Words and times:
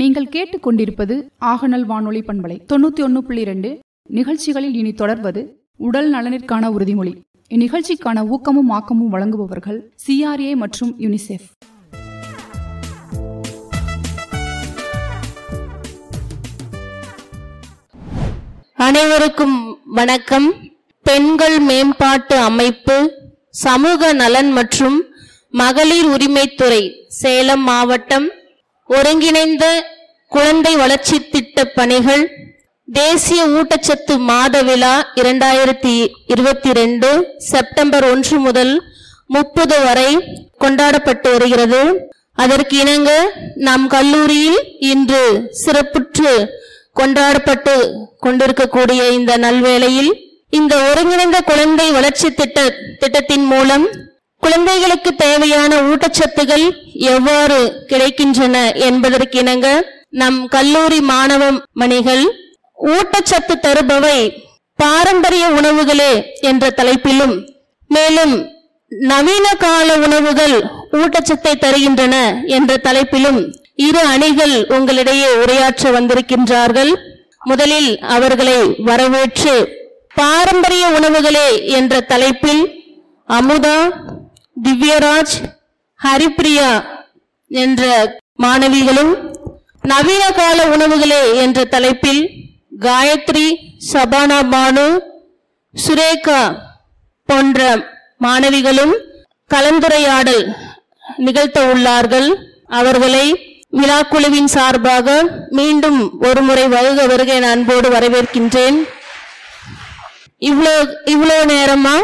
நீங்கள் 0.00 0.28
கேட்டுக்கொண்டிருப்பது 0.34 1.14
ஆகநல் 1.40 1.84
வானொலி 1.90 2.20
பண்பலை. 2.20 2.54
தொண்ணூத்தி 2.72 3.02
ஒன்னு 3.02 3.22
புள்ளி 3.22 3.44
ரெண்டு 3.44 3.70
நிகழ்ச்சிகளில் 4.08 4.74
இனி 4.74 4.92
தொடர்வது 4.92 5.40
உடல் 5.76 6.08
நலனிற்கான 6.14 6.70
உறுதிமொழி. 6.76 7.12
இந்நிகழ்ச்சிக்கான 7.54 8.28
ஊக்கமும் 8.28 8.70
ஆக்கமும் 8.70 9.08
வழங்குபவர்கள் 9.08 9.92
சிஆர்ஏ 10.04 10.54
மற்றும் 10.54 10.92
யுனிசெஃப். 10.98 11.46
அனைவருக்கும் 18.74 19.78
வணக்கம். 19.84 20.54
பெண்கள் 21.02 21.58
மேம்பாட்டு 21.60 22.36
அமைப்பு 22.50 22.98
சமூக 23.50 24.12
நலன் 24.12 24.50
மற்றும் 24.50 25.04
மகளிர் 25.50 26.06
உரிமைத்துறை 26.06 26.84
சேலம் 27.08 27.62
மாவட்டம் 27.62 28.28
ஒருங்கிணைந்த 28.96 29.64
குழந்தை 30.32 30.72
வளர்ச்சி 30.76 31.16
திட்ட 31.32 31.64
பணிகள் 31.76 32.24
தேசிய 32.88 33.40
ஊட்டச்சத்து 33.56 34.14
மாத 34.28 34.54
விழா 34.62 34.94
இரண்டாயிரத்தி 35.20 35.92
இருபத்தி 36.26 36.70
ரெண்டு 36.72 37.08
செப்டம்பர் 37.50 38.04
ஒன்று 38.04 38.38
முதல் 38.38 38.72
முப்பது 39.26 39.76
வரை 39.84 40.10
கொண்டாடப்பட்டு 40.58 41.28
வருகிறது. 41.34 41.82
அதற்கு 42.34 42.76
இணங்க 42.76 43.10
நம் 43.66 43.86
கல்லூரியில் 43.86 44.60
இன்று 44.90 45.22
சிறப்புற்று 45.62 46.34
கொண்டாடப்பட்டு 46.92 47.74
கொண்டிருக்கக்கூடிய 48.18 49.02
இந்த 49.10 49.32
நல்வேளையில் 49.36 50.12
இந்த 50.50 50.74
ஒருங்கிணைந்த 50.88 51.38
குழந்தை 51.50 51.86
வளர்ச்சி 51.90 52.28
திட்ட 52.30 52.58
திட்டத்தின் 53.00 53.46
மூலம் 53.46 53.84
குழந்தைகளுக்கு 54.42 55.10
தேவையான 55.16 55.72
ஊட்டச்சத்துகள் 55.88 56.66
எவ்வாறு 57.10 57.58
கிடைக்கின்றன 57.88 58.56
என்பதற்கு 58.74 59.38
இணங்க 59.38 59.68
நம் 60.10 60.48
கல்லூரி 60.48 61.00
மாணவ 61.00 61.42
மணிகள் 61.72 62.24
ஊட்டச்சத்து 62.78 63.54
தருபவை 63.60 64.18
பாரம்பரிய 64.78 65.44
உணவுகளே 65.50 66.12
என்ற 66.40 66.70
தலைப்பிலும் 66.70 67.34
மேலும் 67.90 68.34
நவீன 68.92 69.46
கால 69.58 69.88
உணவுகள் 69.96 70.56
ஊட்டச்சத்தை 70.92 71.52
தருகின்றன 71.56 72.14
என்ற 72.56 72.72
தலைப்பிலும் 72.76 73.40
இரு 73.86 74.02
அணிகள் 74.14 74.56
உங்களிடையே 74.68 75.28
உரையாற்ற 75.42 75.90
வந்திருக்கின்றார்கள். 75.90 76.92
முதலில் 77.44 77.90
அவர்களை 78.08 78.58
வரவேற்று 78.78 79.54
பாரம்பரிய 80.14 80.84
உணவுகளே 80.88 81.48
என்ற 81.78 82.00
தலைப்பில் 82.00 82.62
அமுதா 83.28 83.78
திவ்யராஜ் 84.56 85.36
ஹரிப்ரியா 86.04 86.70
என்ற 87.50 87.82
மாணவிகளும் 88.44 89.12
நவீன 89.90 90.24
கால 90.38 90.58
உணவுகளே 90.74 91.22
என்ற 91.44 91.58
தலைப்பில் 91.74 92.22
காயத்ரி 92.86 93.46
சபானா 93.92 94.38
பானு 94.52 94.86
சுரேகா 95.74 96.42
போன்ற 97.28 97.60
மாணவிகளும் 98.26 98.94
கலந்துரையாடல் 99.50 100.44
நிகழ்த்த 101.26 101.60
உள்ளார்கள். 101.72 102.28
அவர்களை 102.78 103.26
விழாக்குழுவின் 103.78 104.50
சார்பாக 104.54 105.06
மீண்டும் 105.58 106.00
ஒருமுறை 106.28 106.64
வருக 106.76 107.06
வருக 107.12 107.30
நான் 107.38 107.54
அன்போடு 107.54 107.88
வரவேற்கின்றேன். 107.94 108.78
இவ்வளோ 110.50 110.74
இவ்வளோ 111.14 111.38
நேரமா 111.52 111.96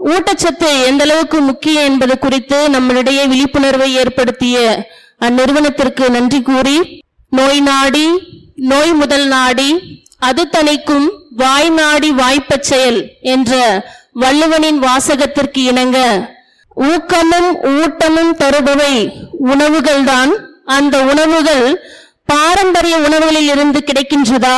ஊட்டச்சத்து 0.00 0.86
எந்த 0.86 1.02
அளவுக்கு 1.02 1.40
முக்கியம் 1.40 1.84
என்பது 1.84 2.18
குறித்து 2.18 2.68
நம்மளிடையே 2.68 3.28
விழிப்புணர்வை 3.28 3.94
ஏற்படுத்திய 3.94 4.86
அந்நிறுவனத்திற்கு 5.20 6.10
நன்றி 6.10 6.42
கூறி 6.42 7.04
நோய் 7.28 7.60
நாடி 7.60 8.06
நோய் 8.54 8.92
முதல் 8.92 9.26
நாடி 9.26 10.00
அது 10.18 10.48
தணிக்கும் 10.52 11.06
வாய் 11.36 11.70
நாடி 11.70 12.10
வாய்ப்பச் 12.12 12.62
செயல் 12.62 13.10
என்ற 13.20 13.52
வள்ளுவனின் 14.12 14.78
வாசகத்திற்கு 14.78 15.58
இணங்க 15.58 15.98
ஊக்கமும் 16.76 17.50
ஊட்டமும் 17.62 18.32
தருபவை 18.36 18.94
உணவுகள்தான். 19.46 20.32
அந்த 20.64 20.98
உணவுகள் 21.02 21.82
பாரம்பரிய 22.24 22.96
உணவுகளில் 22.96 23.48
இருந்து 23.48 23.84
கிடைக்கின்றதா 23.86 24.56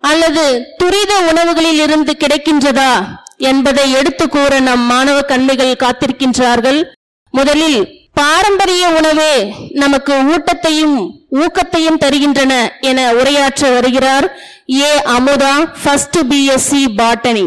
அல்லது 0.00 0.74
துரித 0.76 1.12
உணவுகளில் 1.30 1.78
இருந்து 1.78 2.16
கிடைக்கின்றதா? 2.18 2.90
என்பதை 3.38 3.92
எடுத்து 3.92 4.28
கூற 4.28 4.60
நம் 4.60 4.86
மாணவ 4.92 5.20
கண்ணிகள் 5.20 5.82
காத்திருக்கின்றார்கள். 5.82 6.80
முதலில் 7.30 7.80
பாரம்பரிய 8.12 8.88
உணவே 8.88 9.34
நமக்கு 9.82 10.14
ஊட்டத்தையும் 10.32 10.96
ஊக்கத்தையும் 11.42 12.00
தருகின்றன 12.04 12.52
என 12.80 13.12
உரையாற்ற 13.12 13.72
வருகிறார் 13.72 14.26
A. 14.70 14.90
Amudha 15.16 15.54
first 15.82 16.18
BSc 16.30 16.82
botany 17.00 17.46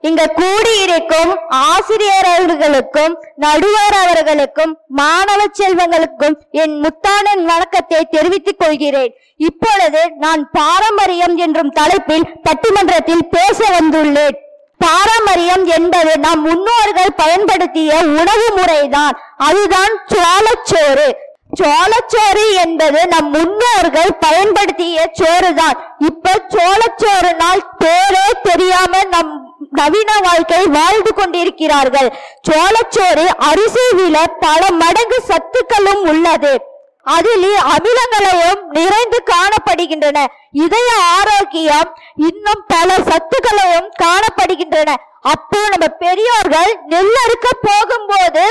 இங்க 0.00 0.24
கூடியிருக்கும் 0.40 1.30
ஆசிரியர் 1.48 2.28
அவர்களுக்கும் 2.32 3.14
நடுவர் 3.36 3.96
அவர்களுக்கும் 4.02 4.72
மாணவ 4.86 5.40
செல்வங்களுக்கும் 5.58 6.36
என் 6.50 6.74
முத்தான 6.84 7.34
வணக்கத்தை 7.50 8.00
தெரிவித்துக் 8.10 8.58
கொள்கிறேன். 8.58 9.12
இப்பொழுது 9.36 10.02
நான் 10.18 10.50
பாரம்பரியம் 10.52 11.36
என்றும் 11.36 11.70
தலைப்பில் 11.70 12.28
பட்டிமன்றத்தில் 12.42 13.24
பேச 13.30 13.58
வந்துள்ளேன். 13.78 14.36
பாரம்பரியம் 14.78 15.66
என்பது 15.66 16.18
நம் 16.18 16.42
முன்னோர்கள் 16.42 17.12
பயன்படுத்திய 17.16 17.94
உணவு 17.96 18.48
முறைதான். 18.56 19.20
அதுதான் 19.36 20.00
சோளச்சோறு. 20.14 21.12
சோளச்சோறு 21.60 22.54
என்பது 22.64 23.08
நம் 23.08 23.30
முன்னோர்கள் 23.30 24.16
பயன்படுத்திய 24.20 25.10
சோறுதான். 25.12 25.96
இப்ப 25.98 26.30
சோளச்சோறுனால் 26.48 27.62
பேரே 27.84 28.26
தெரியாம 28.42 29.04
நம் 29.04 29.58
நவீன 29.70 30.12
வாழ்க்கை 30.22 30.66
வாழ்ந்து 30.66 31.14
கொண்டிருக்கிறார்கள். 31.14 32.14
சோளச்சோறு 32.48 33.26
அரிசி 33.26 33.86
வில 33.96 34.16
பல 34.40 34.70
மடங்கு 34.70 35.22
சத்துக்களும் 35.28 36.02
உள்ளது. 36.02 36.74
அதில் 37.14 37.48
அமிலங்களையும் 37.74 38.62
நிறைந்து 38.76 39.18
காணப்படுகின்றன. 39.32 40.18
இதய 40.64 40.90
ஆரோக்கியம் 41.18 41.90
இன்னும் 42.28 42.62
பல 42.66 42.94
சத்துக்களையும் 43.08 43.90
காணப்படுகின்றன. 44.02 44.90
அப்போ 45.20 45.60
நம்ம 45.68 45.86
பெரியோர்கள் 46.04 46.72
நெல்லறுக்க 46.88 47.48
போகும்போது 47.62 48.44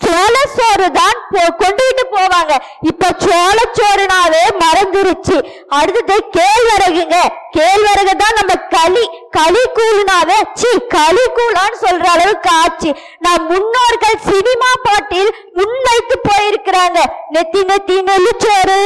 சோளச்சோறு 0.00 0.86
தான் 0.92 1.18
போ- 1.28 1.52
கொண்டுகிட்டு 1.58 2.04
போவாங்க. 2.10 2.52
இப்ப 2.82 3.10
சோளச்சோறுனாவே 3.24 4.42
மறந்துருச்சு. 4.60 5.36
அடுத்தது 5.70 6.16
கேழ்வரகுங்க. 6.36 7.18
கேழ்வரகு 7.56 8.14
தான் 8.16 8.36
நம்ம 8.38 8.54
களி 8.72 9.04
களி 9.32 9.62
கூழ்னாவே 9.76 10.38
சி 10.54 10.70
களி 10.88 11.24
கூழான்னு 11.36 11.78
சொல்ற 11.82 12.06
அளவுக்கு 12.12 12.50
ஆச்சு. 12.56 12.90
நம் 13.18 13.46
முன்னோர்கள் 13.46 14.18
சினிமா 14.26 14.70
பாட்டில் 14.82 15.30
முன்வைத்து 15.54 16.16
போயிருக்கிறாங்க. 16.24 16.98
நெத்தி 17.34 17.62
நெத்தி 17.64 17.96
நெல்லுச்சோறு 18.08 18.78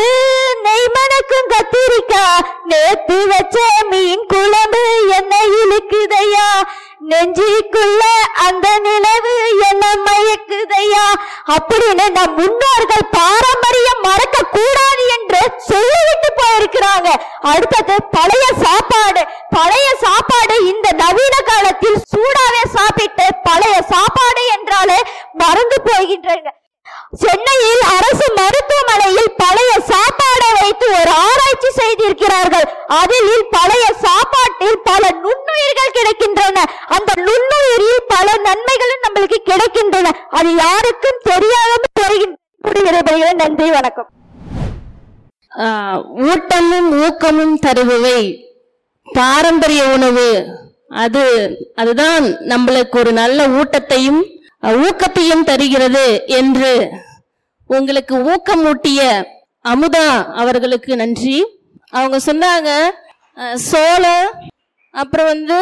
நெய் 0.66 0.92
மணக்கும் 0.94 1.50
கத்திரிக்காய். 1.52 2.44
நேத்து 2.64 3.18
வச்ச 3.30 3.56
மீன் 3.90 4.26
குழம்பு 4.28 4.82
என்ன 5.18 5.32
இழுக்குதையா 5.58 6.48
நெஞ்சுக்குள்ள 7.10 8.02
அந்த 8.46 8.66
நிலவு 8.84 9.34
என்ன 9.68 9.84
மயக்குதையா 10.06 11.04
அப்படின்னு 11.54 12.06
நம் 12.16 12.34
முன்னோர்கள் 12.38 13.06
பாரம்பரியம் 13.14 14.02
மறக்க 14.04 14.38
கூடாது 14.50 15.04
என்று 15.14 15.40
சொல்லிவிட்டு 15.68 16.30
போயிருக்கிறாங்க 16.40 17.08
அடுத்தது 17.52 17.96
பழைய 18.16 18.44
சாப்பாடு 18.64 19.22
பழைய 19.56 19.88
சாப்பாடு 20.04 20.36
இந்த 20.72 20.88
நவீன 21.02 21.34
காலத்தில் 21.48 22.00
சூடாவே 22.12 22.62
சாப்பிட்டு 22.76 23.26
பழைய 23.44 23.76
சாப்பாடு 23.90 24.44
என்றாலே 24.54 25.00
மறந்து 25.42 25.78
போகின்றன 25.84 26.54
சென்னையில் 27.20 27.82
அரசு 27.94 28.26
மருத்துவமனையில் 28.36 29.34
பழைய 29.38 29.72
சாப்பாடை 29.88 30.48
வைத்து 30.56 30.86
ஒரு 30.96 31.12
ஆராய்ச்சி 31.22 31.70
செய்திருக்கிறார்கள் 31.76 32.66
அதில் 32.96 33.32
பழைய 33.50 33.84
சாப்பாட்டில் 34.02 34.78
பல 34.84 35.02
நுண்ணுயிர்கள் 35.18 35.94
கிடைக்கின்றன 35.94 36.64
அந்த 36.88 37.10
நுண்ணுயிரில் 37.20 38.02
பல 38.08 38.26
நன்மைகளும் 38.46 39.04
நம்மளுக்கு 39.06 39.38
கிடைக்கின்றன 39.42 40.12
அது 40.32 40.52
யாருக்கும் 40.56 41.22
தெரியாமல் 41.24 41.86
போகின்ற 41.96 43.00
நன்றி 43.40 43.68
வணக்கம் 43.70 44.10
ஆஹ், 45.60 45.98
ஊட்டமும் 46.26 46.88
ஊக்கமும் 47.02 47.56
தருபவை 47.58 48.18
பாரம்பரிய 49.06 49.82
உணவு 49.94 50.28
அது 51.08 51.24
அதுதான் 51.80 52.24
நம்மளுக்கு 52.52 52.96
ஒரு 53.02 53.12
நல்ல 53.20 53.40
ஊட்டத்தையும் 53.58 54.22
ஊக்கத்தையும் 54.82 55.44
தருகிறது 55.50 56.06
என்று 56.38 56.72
உங்களுக்கு 57.70 58.14
ஊக்கமூட்டிய 58.32 59.00
அமுதா 59.64 60.06
அவர்களுக்கு 60.42 60.92
நன்றி. 60.96 61.36
அவங்க 61.98 62.16
சொன்னாங்க 62.26 62.70
சோளம் 63.68 64.28
அப்புறம் 64.94 65.30
வந்து 65.32 65.58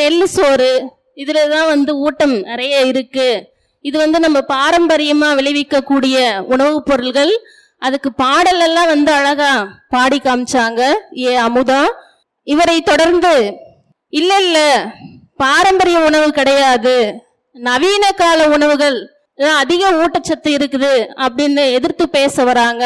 நெல் 0.00 0.24
சோறு. 0.36 0.72
இதுல 1.22 1.40
தான் 1.54 1.70
வந்து 1.74 1.92
ஊட்டம் 2.06 2.34
நிறைய 2.50 2.74
இருக்கு. 2.90 3.28
இது 3.84 3.96
வந்து 3.98 4.18
நம்ம 4.24 4.38
பாரம்பரியமா 4.54 5.28
விளைவிக்கக்கூடிய 5.38 6.16
உணவுப் 6.54 6.86
பொருள்கள். 6.88 7.32
அதுக்கு 7.82 8.10
பாடல் 8.24 8.62
எல்லாம் 8.66 8.92
வந்து 8.94 9.10
அழகா 9.12 9.52
பாடி 9.94 10.18
காமிச்சாங்க 10.24 10.82
ஏ 11.26 11.32
அமுதா. 11.46 11.82
இவரை 12.46 12.78
தொடர்ந்து 12.90 13.34
இல்ல 14.12 14.32
இல்ல. 14.38 14.58
பாரம்பரிய 15.36 15.98
உணவு 16.00 16.28
கிடையாது. 16.30 16.96
நவீன 17.56 18.04
கால 18.12 18.40
உணவுகள் 18.48 18.98
அதிக 19.58 19.90
ஊட்டச்சத்து 20.00 20.50
இருக்குது 20.58 20.92
அப்படின்னு 21.24 21.64
எதிர்த்து 21.72 22.04
பேச 22.08 22.44
வராங்க. 22.44 22.84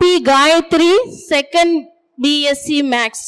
B. 0.00 0.10
Gayathri 0.22 0.92
second 1.30 1.76
BSc 2.18 2.78
maths 2.92 3.26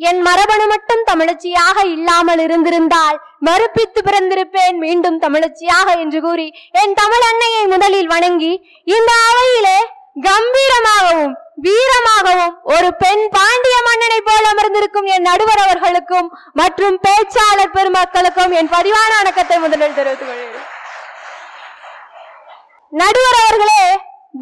என் 0.00 0.20
மரபணு 0.20 0.64
மட்டும் 0.66 1.02
தமிழச்சியாக 1.10 1.76
இல்லாமல் 1.86 2.42
இருந்திருந்தால் 2.44 3.18
மறுப்பித்து 3.40 4.00
பிறந்திருப்பேன் 4.02 4.78
மீண்டும் 4.78 5.18
தமிழச்சியாக 5.18 5.88
என்று 6.00 6.20
கூறி 6.20 6.46
என் 6.82 6.94
தமிழ் 6.94 7.26
அன்னையை 7.30 7.62
முதலில் 7.66 8.06
வணங்கி 8.06 8.52
இந்த 8.86 9.10
அவையிலே 9.30 9.78
கம்பீரமாகவும் 10.24 11.34
வீரமாகவும் 11.58 12.54
ஒரு 12.74 12.88
பெண் 13.00 13.24
பாண்டிய 13.34 13.76
மன்னனை 13.86 14.20
போல 14.22 14.44
அமர்ந்திருக்கும் 14.48 15.08
என் 15.14 15.26
நடுவர் 15.28 15.62
அவர்களுக்கும் 15.64 16.28
மற்றும் 16.54 16.96
பேச்சாளர் 17.04 17.74
பெருமக்களுக்கும் 17.76 18.54
என் 18.58 18.72
பதிவான 18.72 19.10
வணக்கத்தை 19.14 19.58
முதலில் 19.58 19.98
தெரிவித்துக் 19.98 20.30
கொள்கிறேன். 20.30 20.66
நடுவர் 22.92 23.38
அவர்களே 23.40 23.84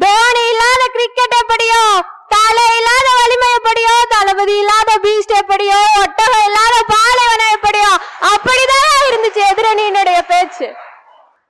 தோனி 0.03 0.43
இல்லாத 0.49 0.83
கிரிக்கெட் 0.93 1.35
எப்படியோ 1.39 1.83
தலை 2.33 2.67
இல்லாத 2.77 3.07
வலிமை 3.19 3.49
எப்படியோ 3.57 3.95
தளபதி 4.13 4.55
இல்லாத 4.61 4.91
பீஸ்ட் 5.03 5.35
எப்படியோ 5.39 5.79
ஒட்டகம் 6.01 6.45
இல்லாத 6.47 6.75
பாலைவனம் 6.91 7.53
எப்படியோ 7.57 7.91
அப்படிதான் 8.31 8.89
இருந்துச்சு 9.07 9.43
எதிரணியினுடைய 9.51 10.19
பேச்சு 10.31 10.67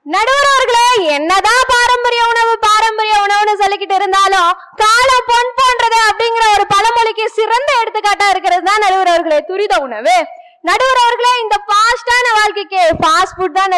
நடுவர் 0.05 0.49
அவர்களே 0.49 0.87
என்னதான் 1.15 1.61
பாரம்பரிய 1.69 2.23
உணவு 2.31 2.53
பாரம்பரிய 2.63 3.15
உணவுன்னு 3.21 3.53
சொல்லிக்கிட்டு 3.61 3.95
இருந்தாலும் 3.97 4.49
காலம் 4.81 5.27
பொன் 5.29 5.53
போன்றது 5.59 5.99
அப்படிங்கிற 6.07 6.45
ஒரு 6.55 6.65
பழமொழிக்கு 6.73 7.25
சிறந்த 7.37 7.69
எடுத்துக்காட்டா 7.81 8.27
இருக்கிறது 8.33 8.65
தான் 8.69 8.83
நடுவர் 8.85 9.11
அவர்களே 9.13 9.39
துரித 9.49 9.75
உணவு 9.85 10.15
நடுவர் 10.63 11.01
அவர்களே 11.03 11.31
இந்த 11.43 11.55
ஃபாஸ்டான 11.63 12.27
வாழ்க்கைக்கு 12.35 12.81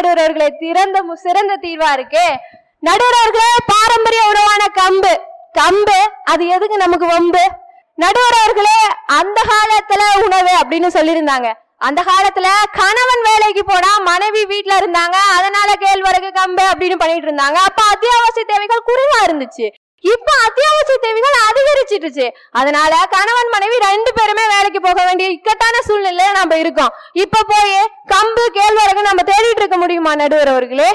ஃபாஸ்ட் 0.03 0.49
திறந்த 0.59 1.03
சிறந்த 1.13 1.57
தீர்வா 1.61 1.91
இருக்கு. 1.91 2.25
நடுவர்களே 2.85 3.51
பாரம்பரிய 3.65 4.21
உணவான 4.31 4.63
கம்பு. 4.73 5.13
கம்பு 5.59 5.99
அது 6.23 6.47
எதுக்கு 6.47 6.77
நமக்கு 6.77 7.05
வம்பு? 7.05 7.49
நடுவர்களே 7.95 8.79
அந்த 9.07 9.41
காலத்துல 9.47 10.23
உணவு 10.23 10.49
அப்படின்னு 10.59 10.89
சொல்லியிருந்தாங்க. 10.97 11.53
அந்த 11.77 12.01
காலத்துல 12.01 12.47
கணவன் 12.71 13.23
வேலைக்கு 13.23 13.65
போனா 13.65 13.99
மனைவி 13.99 14.45
வீட்டுல 14.45 14.73
இருந்தாங்க. 14.79 15.17
அதனால 15.37 15.73
கேழ்வரகு 15.79 16.29
கம்பு 16.31 16.63
அப்படின்னு 16.71 16.95
பண்ணிட்டு 16.95 17.31
இருந்தாங்க. 17.31 17.59
அப்ப 17.69 17.83
அத்தியாவசிய 17.91 18.45
தேவைகள் 18.47 18.85
குறைவா 18.87 19.19
இருந்துச்சு. 19.25 19.84
இப்ப 20.03 20.29
அத்தியாவசிய 20.45 20.97
தேவைகள் 21.01 21.37
அதிகரிச்சிட்டுச்சு 21.49 22.25
அதனால 22.51 22.95
கணவன் 23.09 23.51
மனைவி 23.51 23.77
ரெண்டு 23.77 24.11
பேருமே 24.13 24.47
வேலைக்கு 24.47 24.81
போக 24.81 25.05
வேண்டிய 25.05 25.29
இக்கட்டான 25.29 25.81
சூழ்நிலையில 25.87 26.31
நம்ம 26.31 26.57
இருக்கோம். 26.57 26.93
இப்ப 27.13 27.43
போய் 27.47 27.73
கம்பு 28.13 28.45
கேழ்வரகு 28.57 29.01
நம்ம 29.01 29.23
தேடிட்டு 29.31 29.61
இருக்க 29.63 29.77
முடியுமா 29.77 30.15
நடுவர் 30.15 30.47
அவர்களே? 30.47 30.91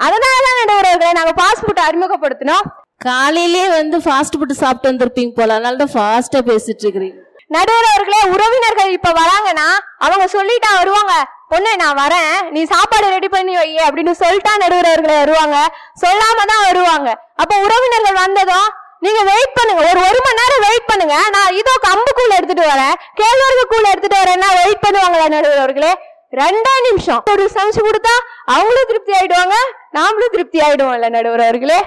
அதனாலதான் 0.00 0.58
நடுவர் 0.60 0.84
அவர்களே 0.84 1.12
நாங்க 1.12 1.34
பாஸ்போர்ட் 1.42 1.86
அறிமுகப்படுத்தினோம். 1.88 2.66
காலையிலே 2.98 3.68
வந்து 3.68 3.98
ஃபாஸ்ட் 3.98 4.36
ஃபுட் 4.38 4.60
சாப்பிட்டு 4.62 4.90
வந்திருப்பீங்க 4.90 5.32
போல. 5.34 5.54
அதனால 5.54 5.84
தான் 5.84 5.94
ஃபாஸ்டா 5.94 6.40
பேசிட்டு 6.50 6.84
இருக்கிறீங்க. 6.84 7.18
நடுவர் 7.46 7.90
அவர்களே 7.92 8.20
உறவினர்கள் 8.34 8.90
இப்ப 8.90 9.10
வராங்கன்னா 9.10 9.68
அவங்க 9.98 10.24
சொல்லிட்டா 10.38 10.70
வருவாங்க. 10.76 11.12
பொண்ணு 11.48 11.76
நான் 11.76 11.98
வரேன். 11.98 12.50
நீ 12.50 12.64
சாப்பாடு 12.64 13.08
ரெடி 13.08 13.28
பண்ணி 13.28 13.54
வை 13.54 13.76
அப்படின்னு 13.76 14.14
சொல்லிட்டா 14.24 14.56
நடுவர் 14.56 14.84
அவர்களே 14.84 15.18
வருவாங்க. 15.18 15.78
சொல்லாம 16.06 16.44
தான் 16.46 16.64
வருவாங்க. 16.66 17.27
அப்ப 17.42 17.52
உறவினர்கள் 17.66 18.20
வந்ததும் 18.24 18.68
நீங்க 19.04 19.20
வெயிட் 19.30 19.56
பண்ணுங்க 19.56 19.82
ஒரு 19.90 20.00
ஒரு 20.08 20.20
மணி 20.26 20.40
நேரம் 20.40 20.64
வெயிட் 20.66 20.88
பண்ணுங்க. 20.90 21.16
நான் 21.34 21.56
இதோ 21.60 21.72
கம்பு 21.88 22.10
கூழ் 22.18 22.36
எடுத்துட்டு 22.38 22.64
வரேன். 22.70 22.96
கேழ்வரகு 23.18 23.64
கூழ் 23.72 23.90
எடுத்துட்டு 23.92 24.20
வரேன்னா 24.22 24.48
வெயிட் 24.60 24.84
பண்ணுவாங்களா 24.84 25.26
நடுவர் 25.34 25.62
அவர்களே 25.64 25.92
ரெண்டே 26.40 26.72
நிமிஷம். 26.86 27.20
ஒரு 27.32 27.44
சமைச்சு 27.54 27.82
கொடுத்தா 27.86 28.14
அவங்களும் 28.54 28.90
திருப்தி 28.90 29.12
ஆயிடுவாங்க 29.18 29.54
நாமளும் 29.98 30.34
திருப்தி 30.34 30.58
ஆயிடுவோம்ல 30.66 31.08
நடுவர் 31.16 31.44
அவர்களே 31.46 31.78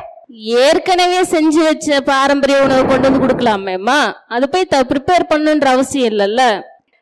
ஏற்கனவே 0.65 1.21
செஞ்சு 1.33 1.62
வச்ச 1.68 1.98
பாரம்பரிய 2.09 2.57
உணவு 2.65 2.83
கொண்டு 2.89 3.07
வந்து 3.07 3.24
கொடுக்கலாமேம்மா? 3.24 4.00
அது 4.36 4.45
போய் 4.53 4.68
ப்ரிப்பேர் 4.92 5.30
பண்ணுன்ற 5.31 5.68
அவசியம் 5.75 6.09
இல்லைல்ல. 6.12 6.44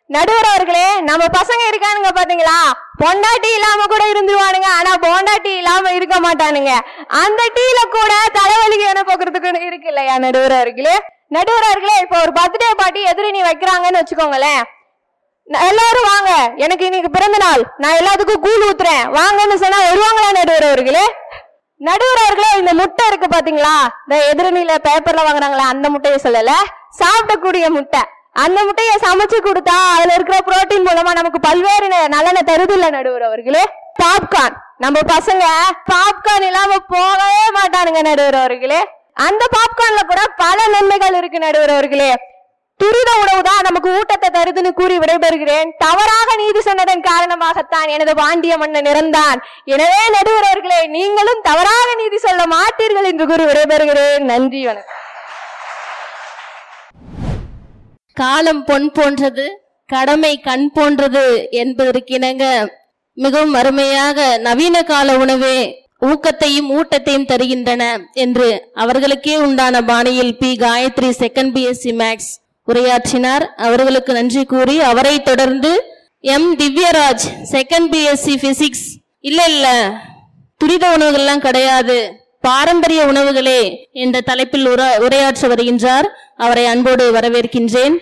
நடுவர் 0.10 0.48
அவர்களே 0.54 0.88
நம்ம 1.10 1.24
பசங்க 1.40 1.64
இருக்கானுங்க 1.72 2.12
பாத்தீங்களா? 2.20 2.60
பொண்டாட்டி 3.04 3.50
இல்லாம 3.54 3.86
கூட 3.86 4.04
இருந்துருவானுங்க. 4.12 4.68
ஆனா 4.78 4.92
பொண்டாட்டி 4.96 5.58
இல்லாம 5.58 5.92
இருக்க 5.92 6.16
மாட்டானுங்க. 6.20 6.72
அந்த 7.08 7.44
டீல 7.56 7.80
கூட 7.90 8.14
தலைவலிக்கு 8.34 8.88
என்ன 8.88 9.02
போக்குறதுக்கு 9.02 9.66
இருக்கு 9.66 9.88
இல்லையா 9.88 10.18
நடுவர் 10.18 10.52
அவர்களே? 10.52 11.00
இப்போ 11.28 11.66
அவர்களே 11.66 12.00
இப்ப 12.02 12.22
ஒரு 12.22 12.32
பர்த்டே 12.36 12.70
பார்ட்டி 12.78 13.04
எதிரணி 13.04 13.42
வைக்கிறாங்கன்னு 13.50 14.02
வச்சுக்கோங்களேன். 14.02 14.62
எல்லாரும் 15.48 16.10
வாங்க. 16.14 16.52
எனக்கு 16.56 16.86
இன்னைக்கு 16.86 17.10
பிறந்த 17.10 17.38
நாள். 17.38 17.62
நான் 17.78 17.94
எல்லாத்துக்கும் 17.94 18.44
கூழ் 18.46 18.66
ஊத்துறேன். 18.70 19.04
வாங்கன்னு 19.18 19.56
சொன்னா 19.56 19.80
வருவாங்களா 19.80 20.32
நடுவர் 20.32 20.64
அவர்களே? 20.64 21.06
நடுவர் 21.78 22.58
இந்த 22.58 22.74
முட்டை 22.74 23.08
இருக்கு 23.08 23.28
பாத்தீங்களா? 23.28 23.76
இந்த 24.08 24.34
எதிரணியில 24.34 24.76
பேப்பர்ல 24.88 25.26
வாங்குறாங்களா 25.28 25.66
அந்த 25.74 25.90
முட்டையை 25.90 26.20
சொல்லல. 26.24 26.52
சாப்பிடக்கூடிய 27.00 27.70
முட்டை. 27.70 28.00
அந்த 28.36 28.60
முட்டையை 28.64 28.96
சமைச்சு 29.06 29.38
கொடுத்தா 29.46 29.78
அதுல 29.96 30.14
இருக்கிற 30.14 30.38
புரோட்டீன் 30.48 30.88
மூலமா 30.90 31.12
நமக்கு 31.20 31.40
பல்வேறு 31.40 31.88
நலனை 32.16 32.42
தருது 32.50 32.74
இல்ல 32.74 32.90
நடுவர் 32.90 33.22
அவர்களே. 33.22 33.64
பாப்கார்ன். 34.02 34.56
நம்ம 34.78 34.98
பசங்க 35.14 35.46
பாப்கார்ன் 35.92 36.46
இல்லாம 36.50 36.78
போகவே 36.94 37.44
மாட்டானுங்க 37.58 38.02
நடுவர் 38.10 38.38
அவர்களே. 38.44 38.82
அந்த 39.28 39.44
பாப்கார்ன்ல 39.58 40.02
கூட 40.12 40.22
பல 40.44 40.68
நன்மைகள் 40.68 41.18
இருக்கு 41.22 41.40
நடுவர் 41.40 41.70
அவர்களே. 41.70 42.12
துரித 42.80 43.10
உணவு 43.22 43.42
தான் 43.48 43.66
நமக்கு 43.68 43.90
ஊட்டத்தை 43.98 44.30
தருதுன்னு 44.36 44.72
கூறி 44.74 44.98
விடைபெறுகிறேன். 45.00 45.70
தவறாக 45.78 46.36
நீதி 46.42 46.62
சொன்னதன் 46.62 47.04
காரணமாகத்தான் 47.10 47.90
எனது 47.96 48.14
பாண்டிய 48.16 48.58
மன்னன் 48.58 48.90
இறந்தான். 48.94 49.40
எனவே 49.74 50.04
நடுவர் 50.18 50.48
அவர்களே 50.52 50.80
நீங்களும் 50.88 51.42
தவறாக 51.50 51.90
நீதி 52.04 52.18
சொல்ல 52.18 52.44
மாட்டீர்கள் 52.56 53.10
என்று 53.12 53.28
கூறி 53.28 53.46
விடைபெறுகிறேன். 53.52 54.26
நன்றி 54.34 54.66
வணக்கம். 54.66 54.96
காலம் 58.22 58.64
பொன் 58.70 58.88
போன்றது 58.98 59.46
கடமை 59.90 60.34
கண் 60.48 60.68
போன்றது 60.76 61.26
என்பதற்கிணங்க 61.62 62.46
மிகவும் 63.18 63.56
அருமையாக 63.60 64.28
நவீன 64.48 64.76
கால 64.90 65.18
உணவே 65.24 65.58
ஊக்கத்தையும் 66.08 66.70
ஊட்டத்தையும் 66.76 67.30
தருகின்றன 67.32 67.84
என்று 68.24 68.50
அவர்களுக்கே 68.74 69.36
உண்டான 69.46 69.82
பாணியில் 69.90 70.38
B. 70.42 70.52
Gayathri 70.64 71.10
second 71.24 71.52
BSc 71.56 71.92
maths 72.02 72.32
உரையாற்றினார். 72.68 73.46
அவர்களுக்கு 73.68 74.12
நன்றி 74.18 74.44
கூறி 74.52 74.76
அவரை 74.92 75.16
தொடர்ந்து 75.30 75.72
M. 76.36 76.50
Divyaraj 76.62 77.26
second 77.52 77.90
BSc 77.94 78.36
physics 78.46 78.88
இல்ல 79.30 79.42
இல்ல 79.54 79.68
துரித 80.62 80.86
உணவுகள்லாம் 80.98 81.46
கிடையாது 81.48 81.98
பாரம்பரிய 82.48 83.02
உணவுகளே 83.12 83.62
என்ற 84.04 84.18
தலைப்பில் 84.28 84.68
உரையாற்ற 85.06 85.48
வருகின்றார். 85.54 86.08
அவரை 86.40 86.66
அன்போடு 86.66 87.06
வரவேற்கின்றேன். 87.12 87.96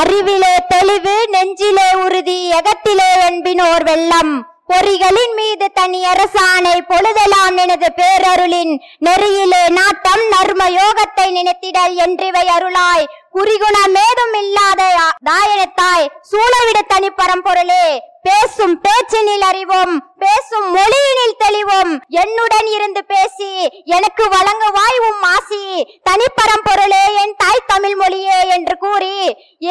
அறிவிலே 0.00 0.54
தெளிவு 0.68 1.14
நெஞ்சிலே 1.30 1.88
உறுதி 2.04 2.38
எகத்திலே 2.50 3.10
என்பினோர் 3.28 3.84
வெள்ளம் 3.84 4.34
பொறிகளின் 4.70 5.34
மீது 5.34 5.66
தனி 5.74 6.00
அரசாணை 6.04 6.74
பொழுதெல்லாம் 6.88 7.56
எனது 7.56 7.88
பேரருளின் 7.98 8.72
நெறியிலே 8.98 9.60
நாட்டம் 9.68 10.24
நர்ம 10.32 10.62
யோகத்தை 10.78 11.26
நினைத்திடல் 11.36 11.94
என்றிவை 12.06 12.44
அருளாய். 12.56 13.06
குறிகுணம் 13.34 13.96
ஏதும் 14.06 14.34
இல்லாத 14.42 14.82
தாயனத்தாய் 15.30 16.10
சூழவிட 16.30 16.78
தனி 16.88 17.10
பரம்பொருளே 17.10 17.84
பேசும் 18.26 18.76
பேச்சினில் 18.84 19.46
அறிவோம் 19.48 19.94
பேசும் 20.22 20.68
மொழியினில் 20.74 21.40
தெளிவோம். 21.42 21.90
என்னுடன் 22.20 22.68
இருந்து 22.76 23.00
பேசி 23.10 23.48
எனக்கு 23.96 24.24
வழங்குவாய் 24.34 24.98
உம் 25.08 25.24
ஆசி. 25.32 25.60
தனிப்பரம்பொருளே 26.08 27.02
என் 27.22 27.34
தாய் 27.42 27.66
தமிழ் 27.72 27.96
மொழியே 28.00 28.38
என்று 28.56 28.74
கூறி 28.84 29.16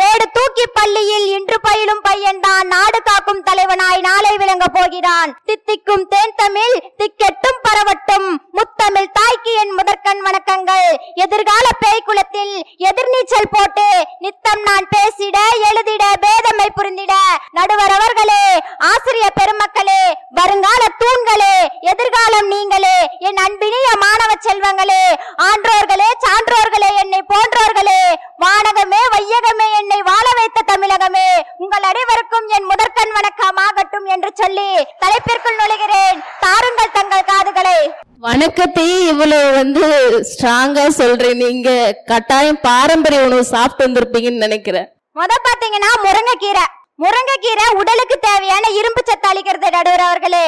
ஏடு 0.08 0.26
தூக்கி 0.36 0.66
பள்ளியில் 0.78 1.28
இன்று 1.38 1.58
பயிலும் 1.68 2.04
பையன்தான் 2.08 2.70
நாடு 2.74 3.00
காக்கும் 3.10 3.44
தலைவனாய் 3.48 4.04
நாளை 4.08 4.34
விளங்க 4.42 4.68
போகிறான். 4.78 5.34
தித்திக்கும் 5.50 6.06
தேன் 6.14 6.36
தமிழ் 6.42 6.76
திக்கெட்டும் 7.00 7.60
பரவட்டும். 7.68 8.30
முத்தமிழ் 8.58 9.12
தாய்க்கு 9.18 9.54
என் 9.64 9.74
முதற்கண் 9.80 10.24
வணக்கங்கள். 10.28 10.88
எதிர்கால 11.26 11.66
பேய்க்குலத்தில் 11.84 12.56
எதிர்நீச்சல் 12.90 13.52
போட்டு 13.56 13.88
நித்தம் 14.26 14.64
நான் 14.70 14.90
பேசிட 14.96 15.38
எழுதிட 15.70 16.04
பேதமை 16.26 16.70
புரிந்திட 16.78 17.14
நடுவர் 17.58 17.96
அவர்களே 17.98 18.42
ஆசிரியர் 18.90 19.38
பெருமக்களே 19.40 20.02
வருங்கால 20.38 20.82
தூண்களே 21.02 21.54
எதிர்காலம் 21.92 22.48
நீங்களே 22.54 22.96
என் 23.28 23.40
அன்பினிய 23.44 23.90
மாணவ 24.04 24.32
செல்வங்களே 24.46 25.04
ஆன்றோர்களே 25.48 26.10
சான்றோர்களே 26.26 26.90
என்னை 27.04 27.22
போன்றோர்களே 27.32 28.02
வானகமே 28.44 29.02
வையகமே 29.16 29.68
என்னை 29.80 30.00
வாழ 30.10 30.26
வைத்த 30.40 30.66
தமிழகமே 30.72 31.28
உங்கள் 31.64 31.88
அனைவருக்கும் 31.92 32.48
என் 32.58 32.70
முதற்கண் 32.72 33.16
வணக்கமாகட்டும் 33.18 34.10
என்று 34.16 34.32
சொல்லி 34.42 34.70
தலைப்பிற்குள் 35.04 35.60
நுழைகிறேன் 35.62 36.20
தாருங்கள் 36.46 36.96
தங்கள் 36.98 37.30
காதுகளை 37.32 37.78
வணக்கத்தை 38.24 38.88
இவ்வளவு 39.12 39.45
வந்து 39.60 39.84
ஸ்ட்ராங்கா 40.32 40.86
சொல்றேன். 41.00 41.42
நீங்க 41.44 41.70
கட்டாயம் 42.12 42.64
பாரம்பரிய 42.68 43.26
உணவு 43.28 43.44
சாப்பிட்டு 43.54 43.86
வந்திருப்பீங்கன்னு 43.86 44.46
நினைக்கிறேன். 44.48 44.88
முத 45.20 45.34
பாத்தீங்கன்னா 45.48 45.92
முருங்கைக்கீரை. 46.06 46.66
முருங்கைக்கீரை 47.04 47.66
உடலுக்கு 47.80 48.16
தேவையான 48.30 48.66
இரும்பு 48.80 49.02
சத்து 49.08 49.28
அளிக்கிறது 49.32 49.76
நடுவர் 49.78 50.08
அவர்களே. 50.10 50.48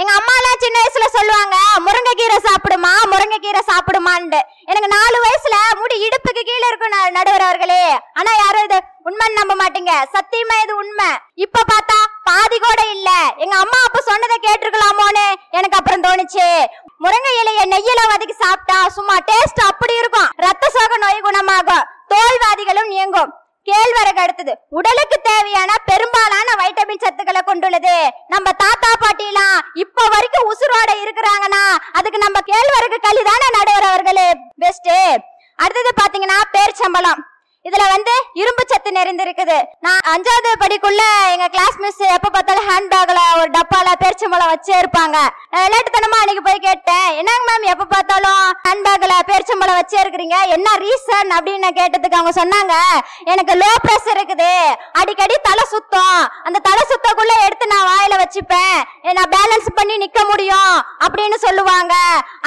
எங்க 0.00 0.12
அம்மா 0.18 0.32
எல்லாம் 0.38 0.60
சின்ன 0.62 0.76
வயசுல 0.80 1.06
சொல்லுவாங்க 1.14 1.56
முருங்கைக்கீரை 1.86 2.36
சாப்பிடுமா 2.48 2.90
முருங்கைக்கீரை 3.12 3.62
சாப்பிடுமான்னு 3.70 4.40
எனக்கு 4.70 4.88
நாலு 4.94 5.16
வயசுல 5.24 5.56
முடி 5.80 5.96
இடுப்புக்கு 6.06 6.42
கீழே 6.48 6.66
இருக்கும் 6.70 6.94
நடுவர் 7.16 7.46
அவர்களே. 7.46 7.82
ஆனா 8.18 8.30
யாரும் 8.42 8.66
இது 8.68 8.78
உண்மைன்னு 9.08 9.40
நம்ப 9.40 9.54
மாட்டீங்க. 9.62 9.92
சத்தியமா 10.14 10.56
இது 10.64 10.72
உண்மை. 10.82 11.08
இப்ப 11.44 11.64
பார்த்தா 11.72 11.98
பாதி 12.28 12.56
கூட 12.66 12.80
இல்ல. 12.96 13.10
எங்க 13.44 13.54
அம்மா 13.64 13.78
அப்ப 13.86 14.02
சொன்னதை 14.10 14.36
கேட்டிருக்கலாமோன்னு 14.46 15.26
எனக்கு 15.58 15.78
அப்புறம் 15.80 16.04
தோணுச்சு. 16.06 16.48
முருங்கை 17.02 17.32
இலைய 17.40 17.60
நெய்யில 17.72 18.00
வதக்கி 18.12 18.34
சாப்பிட்டா 18.44 18.78
சும்மா 18.94 19.16
டேஸ்ட் 19.30 19.60
அப்படி 19.70 19.94
இருக்கும். 20.02 20.30
ரத்த 20.44 20.70
சோக 20.76 20.96
நோய் 21.02 21.26
குணமாகும். 21.26 21.84
தோல்வாதிகளும் 22.12 22.90
நீங்கும். 22.94 23.30
கேழ்வரகு 23.68 24.20
அடுத்தது. 24.24 24.52
உடலுக்கு 24.78 25.16
தேவையான 25.28 25.70
பெரும்பாலான 25.90 26.48
வைட்டமின் 26.60 27.02
சத்துக்களை 27.04 27.42
கொண்டுள்ளது. 27.48 27.96
நம்ம 28.34 28.52
தாத்தா 28.64 28.90
பாட்டிலாம் 29.02 29.58
இப்ப 29.84 30.06
வரைக்கும் 30.14 30.48
உசுரோட 30.52 30.90
இருக்கிறாங்கன்னா 31.04 31.64
அதுக்கு 31.98 32.24
நம்ம 32.26 32.40
கேழ்வரகு 32.50 32.98
களி 33.06 33.24
தானே 33.30 33.48
நடுவர் 33.58 33.88
அவர்களே. 33.90 34.28
பெஸ்ட் 34.64 34.92
அடுத்தது 35.62 35.92
பாத்தீங்கன்னா 36.00 36.38
பேர்ச்சம்பளம் 36.54 37.20
இதுல 37.68 37.84
வந்து 37.94 38.14
இரும்பு 38.40 38.62
சத்து 38.70 38.90
நிறைந்திருக்குது. 38.98 39.56
நான் 39.86 40.04
அஞ்சாவது 40.12 40.50
படிக்குள்ள 40.62 41.02
எங்க 41.32 41.46
கிளாஸ் 41.54 41.78
மிஸ் 41.84 42.02
எப்ப 42.16 42.28
பார்த்தாலும் 42.34 42.68
ஹேண்ட்பேக்ல 42.70 43.20
ஒரு 43.40 43.50
டப்பால 43.56 43.88
பேரிச்சம்பழம் 44.02 44.50
வச்சே 44.52 44.74
இருப்பாங்க. 44.82 45.16
நான் 45.52 45.64
விளையாட்டுத்தனமா 45.64 46.18
அன்னைக்கு 46.22 46.44
போய் 46.46 46.66
கேட்டேன். 46.68 47.08
என்னங்க 47.20 47.44
மேம் 47.48 47.66
எப்ப 47.74 47.86
பார்த்தாலும் 47.94 48.44
ஹேண்ட்பேக்ல 48.66 49.16
பேரிச்சம்பழம் 49.30 49.78
வச்சே 49.80 49.98
இருக்கிறீங்க? 50.02 50.38
என்ன 50.56 50.68
ரீசன் 50.84 51.30
அப்படின்னு 51.36 51.64
நான் 51.66 51.78
கேட்டதுக்கு 51.80 52.18
அவங்க 52.20 52.34
சொன்னாங்க 52.40 52.74
எனக்கு 53.32 53.54
லோ 53.62 53.70
ப்ரெஷர் 53.86 54.18
இருக்குது. 54.18 54.52
அடிக்கடி 55.00 55.36
தலை 55.48 55.66
சுத்தம். 55.74 56.20
அந்த 56.46 56.58
தலை 56.68 56.84
சுத்தக்குள்ள 56.92 57.34
எடுத்து 57.46 57.72
நான் 57.74 57.88
வாயில 57.90 58.20
வச்சுப்பேன். 58.22 58.78
நான் 59.18 59.32
பேலன்ஸ் 59.36 59.68
பண்ணி 59.80 59.94
நிக்க 60.04 60.20
முடியும் 60.30 60.74
அப்படின்னு 61.04 61.38
சொல்லுவாங்க. 61.46 61.94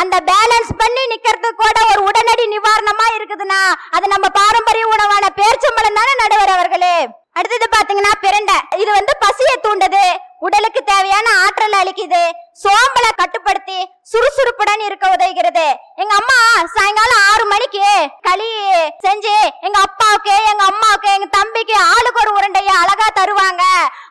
அந்த 0.01 0.15
பேலன்ஸ் 0.31 0.71
பண்ணி 0.81 1.03
நிக்கிறதுக்கு 1.13 1.61
கூட 1.63 1.77
ஒரு 1.91 2.01
உடனடி 2.09 2.45
நிவாரணமா 2.55 3.07
இருக்குதுன்னா 3.17 3.61
அது 3.95 4.05
நம்ம 4.15 4.27
பாரம்பரிய 4.39 4.85
உணவு 4.93 5.09
உணவான 5.11 5.29
பேர்ச்சம்பளம் 5.37 5.97
தானே 5.97 6.13
நடுவர் 6.19 6.51
அவர்களே? 6.53 6.95
அடுத்தது 7.37 7.65
பாத்தீங்கன்னா 7.73 8.11
பிரண்டை. 8.23 8.57
இது 8.81 8.91
வந்து 8.97 9.13
பசியை 9.23 9.55
தூண்டுது. 9.59 10.03
உடலுக்கு 10.45 10.81
தேவையான 10.83 11.27
ஆற்றல் 11.43 11.75
அளிக்குது. 11.79 12.21
சோம்பலை 12.61 13.09
கட்டுப்படுத்தி 13.11 13.77
சுறுசுறுப்புடன் 14.11 14.81
இருக்க 14.85 15.05
உதவுகிறது. 15.15 15.65
எங்க 16.01 16.13
அம்மா 16.19 16.37
சாயங்காலம் 16.75 17.23
ஆறு 17.31 17.43
மணிக்கு 17.51 17.83
களி 18.27 18.49
செஞ்சு 19.05 19.35
எங்க 19.65 19.77
அப்பாவுக்கு 19.87 20.33
எங்க 20.51 20.63
அம்மாவுக்கு 20.71 21.09
எங்க 21.15 21.27
தம்பிக்கு 21.37 21.75
ஆளுக்கு 21.91 22.21
ஒரு 22.23 22.31
உருண்டைய 22.37 22.71
அழகா 22.81 23.07
தருவாங்க 23.19 23.63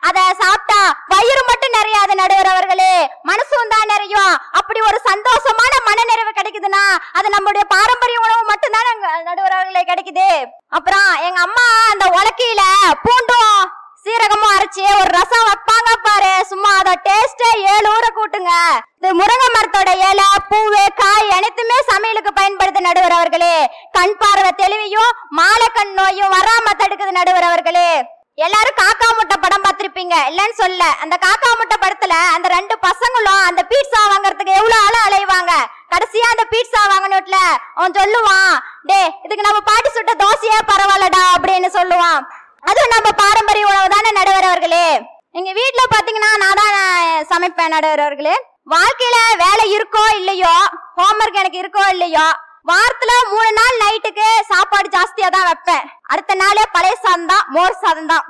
அத 0.07 0.19
சாப்பிட்டா 0.43 0.79
வயிறு 1.13 1.43
மட்டும் 1.49 1.75
நிறையாது 1.77 2.15
நடுவர் 2.21 2.51
அவர்களே 2.53 2.93
மனசும் 3.31 3.73
தான் 3.73 3.91
நிறையும் 3.93 4.33
அப்படி 4.59 4.81
ஒரு 4.89 4.99
சந்தோஷமான 5.09 5.73
மனநிறைவு 5.89 6.33
கிடைக்குதுன்னா 6.33 6.83
அது 7.17 7.35
நம்மளுடைய 7.35 7.65
பாரம்பரிய 7.75 8.25
உணவு 8.25 8.43
மட்டும் 8.51 8.75
தான் 8.77 8.89
நடுவர் 9.29 9.57
அவர்களே 9.57 9.83
கிடைக்குது 9.83 10.29
அப்புறம் 10.77 11.11
எங்க 11.27 11.39
அம்மா 11.47 11.67
அந்த 11.91 12.07
உலக்கையில 12.17 12.63
பூண்டும் 13.05 13.53
சீரகமும் 14.05 14.53
அரைச்சு 14.53 14.83
ஒரு 14.99 15.09
ரசம் 15.15 15.47
வைப்பாங்க 15.47 15.89
பாரு 16.05 16.31
சும்மா 16.51 16.69
அத 16.77 16.91
டேஸ்டே 17.05 17.49
ஏழு 17.73 17.87
ஊரை 17.91 18.09
கூட்டுங்க 18.11 18.53
இது 18.97 19.09
முருங்கை 19.19 19.49
மரத்தோட 19.49 19.91
இலை 20.05 20.25
பூவு 20.47 20.81
காய் 21.01 21.29
அனைத்துமே 21.35 21.77
சமையலுக்கு 21.89 22.31
பயன்படுது 22.39 22.81
நடுவர் 22.87 23.15
அவர்களே 23.17 23.53
கண் 23.97 24.15
பார்வை 24.21 24.51
தெளிவையும் 24.61 25.11
மாலை 25.39 25.67
கண் 25.77 25.93
நோயும் 25.99 26.33
வராம 26.35 26.73
தடுக்குது 26.81 27.13
நடுவர் 27.19 27.47
அவர்களே 27.49 27.87
எல்லாரும் 28.37 28.79
காக்கா 28.81 29.07
முட்டை 29.11 29.37
படம் 29.37 29.65
பார்த்திருப்பீங்க 29.65 30.15
இல்லைன்னு 30.29 30.50
சொல்ல 30.61 30.83
அந்த 31.03 31.15
காக்கா 31.23 31.49
முட்டை 31.53 31.77
படத்துல 31.77 32.15
அந்த 32.35 32.47
ரெண்டு 32.55 32.75
பசங்களும் 32.85 33.41
அந்த 33.47 33.61
பீட்சா 33.71 34.01
வாங்குறதுக்கு 34.05 34.57
எவ்வளவு 34.59 34.81
ஆள 34.85 34.95
அலைவாங்க? 35.07 35.53
கடைசியா 35.93 36.27
அந்த 36.33 36.43
பீட்சா 36.51 36.81
வாங்கணும்ல 36.91 37.37
அவன் 37.77 37.97
சொல்லுவான் 37.99 38.53
டே 38.89 38.99
இதுக்கு 39.25 39.47
நம்ம 39.47 39.61
பாட்டி 39.69 39.89
சுட்ட 39.91 40.13
தோசையே 40.21 40.59
பரவாயில்லடா 40.69 41.23
அப்படின்னு 41.35 41.69
சொல்லுவான். 41.77 42.21
அதுவும் 42.63 42.93
நம்ம 42.95 43.09
பாரம்பரிய 43.21 43.69
உணவு 43.71 43.87
தானே 43.95 44.11
நடுவர் 44.17 44.49
அவர்களே 44.49 44.85
எங்க 45.35 45.49
வீட்டுல 45.59 45.83
பாத்தீங்கன்னா 45.91 46.31
நான் 46.41 46.59
தான் 46.61 46.77
சமைப்பேன் 47.31 47.73
நடுவர் 47.75 48.03
அவர்களே 48.05 48.35
வாழ்க்கையில 48.73 49.17
வேலை 49.43 49.65
இருக்கோ 49.75 50.03
இல்லையோ 50.19 50.55
ஹோம்ஒர்க் 50.97 51.41
எனக்கு 51.41 51.61
இருக்கோ 51.63 51.85
இல்லையோ 51.95 52.25
வாரத்துல 52.71 53.11
மூணு 53.29 53.51
நாள் 53.59 53.79
நைட்டுக்கு 53.83 54.27
சாப்பாடு 54.49 54.87
ஜாஸ்தியா 54.95 55.29
தான் 55.35 55.47
வைப்பேன். 55.47 55.85
அடுத்த 56.11 56.33
நாளே 56.41 56.63
பழைய 56.75 56.95
சாதம் 56.97 57.31
தான் 57.31 57.45
மோர் 57.55 57.81
சாதம் 57.83 58.11
தான். 58.11 58.25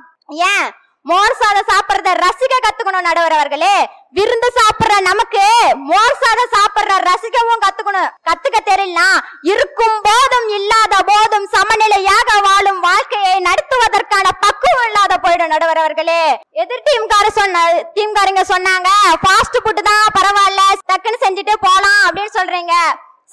ஏன்? 0.51 0.67
மோர் 1.05 1.37
சாதம் 1.39 1.69
சாப்பிடுறத 1.69 2.09
ரசிக்க 2.23 2.55
கத்துக்கணும் 2.63 3.05
நடுவர் 3.07 3.35
அவர்களே 3.37 3.75
விருந்து 4.17 4.49
சாப்பிடுற 4.57 4.95
நமக்கு 5.07 5.43
மோர் 5.89 6.17
சாதம் 6.23 6.51
சாப்பிடுற 6.55 6.93
ரசிக்கவும் 7.07 7.63
கத்துக்கணும். 7.63 8.09
கத்துக்க 8.27 8.57
தெரியலனா 8.69 9.07
இருக்கும் 9.51 9.97
போதும் 10.07 10.47
இல்லாத 10.57 10.95
போதும் 11.09 11.47
சமநிலையாக 11.55 12.29
வாழும் 12.47 12.81
வாழ்க்கையை 12.87 13.33
நடத்துவதற்கான 13.47 14.27
பக்குவம் 14.45 14.87
இல்லாத 14.89 15.17
போயிடும் 15.23 15.53
நடுவர் 15.53 15.81
அவர்களே 15.83 16.21
எதிர் 16.63 16.85
டீம்கார 16.89 17.25
சொன்ன 17.39 17.63
டீம்காரங்க 17.97 18.43
சொன்னாங்க 18.53 18.91
ஃபாஸ்ட் 19.23 19.61
ஃபுட் 19.63 19.87
தான் 19.89 20.05
பரவாயில்ல 20.17 20.61
டக்குன்னு 20.91 21.23
செஞ்சுட்டு 21.25 21.55
போலாம் 21.67 22.01
அப்படின்னு 22.07 22.37
சொல்றீங்க. 22.39 22.75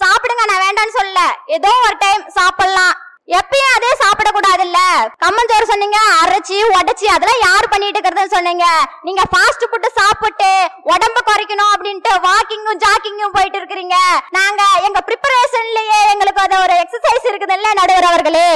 சாப்பிடுங்க 0.00 0.42
நான் 0.48 0.64
வேண்டாம்னு 0.64 0.98
சொல்லல. 0.98 1.22
ஏதோ 1.56 1.70
ஒரு 1.86 1.96
டைம் 2.02 2.24
சாப்பிடலாம். 2.38 2.96
எப்பயும் 3.28 3.72
அதே 3.76 3.90
சாப்பிடக்கூடாது 4.02 4.62
இல்ல 4.66 4.78
கம்மஞ்சோறு 5.22 5.66
சொன்னீங்க 5.70 5.98
அரைச்சி 6.20 6.56
உடைச்சி 6.76 7.06
அதெல்லாம் 7.14 7.42
யார் 7.46 7.70
பண்ணிட்டு 7.72 7.98
இருக்கிறதுன்னு 7.98 8.34
சொன்னீங்க? 8.36 8.66
நீங்க 9.06 9.22
ஃபாஸ்ட் 9.32 9.66
ஃபுட் 9.70 9.88
சாப்பிட்டு 9.98 10.50
உடம்பு 10.92 11.20
குறைக்கணும் 11.28 11.72
அப்படின்ட்டு 11.74 12.12
வாக்கிங்கும் 12.28 12.80
ஜாக்கிங்கும் 12.84 13.34
போயிட்டு 13.36 13.58
இருக்கிறீங்க. 13.60 13.96
நாங்க 14.36 14.62
எங்க 14.86 15.00
ப்ரிப்பரேஷன்லயே 15.08 15.98
எங்களுக்கு 16.12 16.44
அது 16.44 16.56
ஒரு 16.64 16.76
எக்ஸசைஸ் 16.84 17.28
இருக்குதுல்ல 17.30 17.72
நடுவர் 17.80 18.08
அவர்களே. 18.10 18.50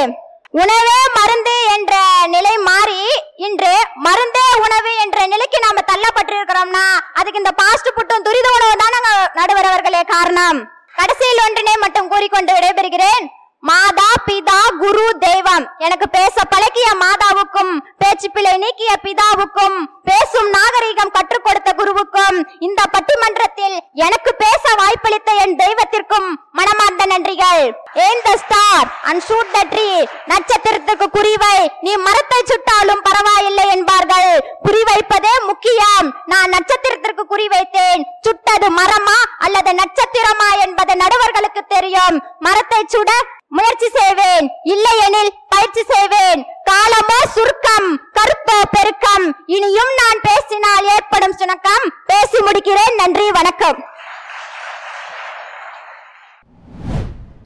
உணவே 0.62 0.96
மருந்து 1.18 1.54
என்ற 1.74 1.92
நிலை 2.34 2.54
மாறி 2.68 3.04
இன்று 3.46 3.74
மருந்தே 4.06 4.46
உணவு 4.64 4.90
என்ற 5.04 5.20
நிலைக்கு 5.34 5.60
நாம 5.66 5.84
தள்ளப்பட்டிருக்கிறோம்னா 5.92 6.86
அதுக்கு 7.18 7.42
இந்த 7.42 7.54
பாஸ்ட் 7.60 7.92
ஃபுட்டும் 7.94 8.26
துரித 8.26 8.48
உணவு 8.56 8.74
தான் 8.82 8.98
நடுவர் 9.40 9.70
அவர்களே 9.70 10.02
காரணம். 10.14 10.60
கடைசியில் 10.98 11.44
ஒன்றினை 11.46 11.76
மட்டும் 11.84 12.10
கூறிக்கொண்டு 12.14 12.52
விடைபெறுகிறேன். 12.56 13.24
மாதா 13.68 14.06
பிதா 14.26 14.60
குரு 14.82 15.04
தெய்வம். 15.24 15.64
எனக்கு 15.86 16.06
பேச 16.14 16.34
பழக்கிய 16.52 16.88
மாதாவுக்கும் 17.02 17.72
பேச்சு 18.00 18.28
பிழை 18.34 18.54
நீக்கிய 18.62 18.92
பிதாவுக்கும் 19.04 19.76
பேசும் 20.08 20.48
நாகரிகம் 20.54 21.12
கற்றுக் 21.16 21.44
கொடுத்த 21.44 21.70
குருவுக்கும் 21.80 22.38
இந்த 22.66 22.80
பட்டிமன்றத்தில் 22.94 23.76
எனக்கு 24.06 24.30
பேச 24.44 24.62
வாய்ப்பளித்த 24.80 25.32
என் 25.42 25.54
தெய்வத்திற்கும் 25.62 26.28
மனமார்ந்த 26.58 27.04
நன்றிகள். 27.12 27.62
Aim 28.06 28.22
the 28.26 28.32
star 28.42 28.88
and 29.10 29.22
shoot 29.28 29.52
the 29.56 29.60
tree 29.72 29.88
நட்சத்திரத்துக்கு 30.32 31.08
குறிவை. 31.18 31.56
நீ 31.86 31.92
மரத்தை 32.06 32.40
சுட்டாலும் 32.50 33.04
பரவாயில்லை 33.08 33.66
என்பார்கள். 33.76 34.32
குறிவைப்பதே 34.66 35.34
முக்கியம். 35.50 36.08
நான் 36.32 36.52
நட்சத்திரத்திற்கு 36.56 37.26
குறிவைத்தேன். 37.34 38.02
சுட்டது 38.26 38.70
மரமா 38.80 39.18
அல்லது 39.46 39.72
நட்சத்திரமா 39.82 40.50
என்பது 40.66 40.94
நடுவர்களுக்கு 41.04 41.64
தெரியும். 41.76 42.18
மரத்தை 42.48 42.82
சுட 42.96 43.10
முயற்சி 43.56 43.88
செய்வேன். 43.94 44.46
இல்லையெனில் 44.62 45.32
பயிற்சி 45.48 45.82
செய்வேன். 45.88 46.44
காலமோ 46.64 47.18
சுருக்கம் 47.34 47.88
கருப்போ 48.14 48.58
பெருக்கம். 48.70 49.26
இனியும் 49.46 49.92
நான் 49.96 50.20
பேசினால் 50.22 50.84
ஏற்படும் 50.84 51.36
சுணக்கம். 51.38 51.86
பேசி 52.06 52.38
முடிக்கிறேன். 52.38 52.94
நன்றி 52.96 53.30
வணக்கம். 53.30 53.84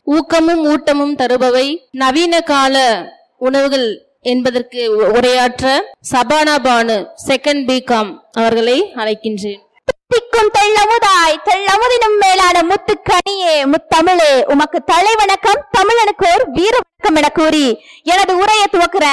ஊக்கமும் 0.05 0.65
ஊட்டமும் 0.65 1.17
தருபவை 1.19 1.89
நவீன 1.91 2.41
கால 2.41 2.77
உணவுகள் 3.39 3.89
என்பதற்கு 4.23 4.97
உரையாற்ற 4.97 5.81
சபானா 6.13 6.57
பானு 6.65 7.07
செகண்ட் 7.29 7.67
பிகாம் 7.71 8.19
அவர்களை 8.33 8.93
அழைக்கின்றேன். 8.97 9.65
திக்கும் 10.11 10.51
தெள்ளமுதாய் 10.57 11.37
தெள்ளமுதினும் 11.45 12.17
மேலான 12.21 12.57
முத்துக்கனியே 12.63 13.55
முத்தமிழே. 13.73 14.29
உமக்கு 14.47 14.79
தலை 14.85 15.15
வணக்கம் 15.15 15.65
தமிழனுக்கு 15.73 16.27
ஒரு 16.35 16.45
வீர 16.51 16.75
வணக்கம் 16.77 17.17
என 17.17 17.29
கூறி 17.31 17.65
எனது 18.05 18.33
உரையை 18.37 18.67
துவக்குற 18.71 19.07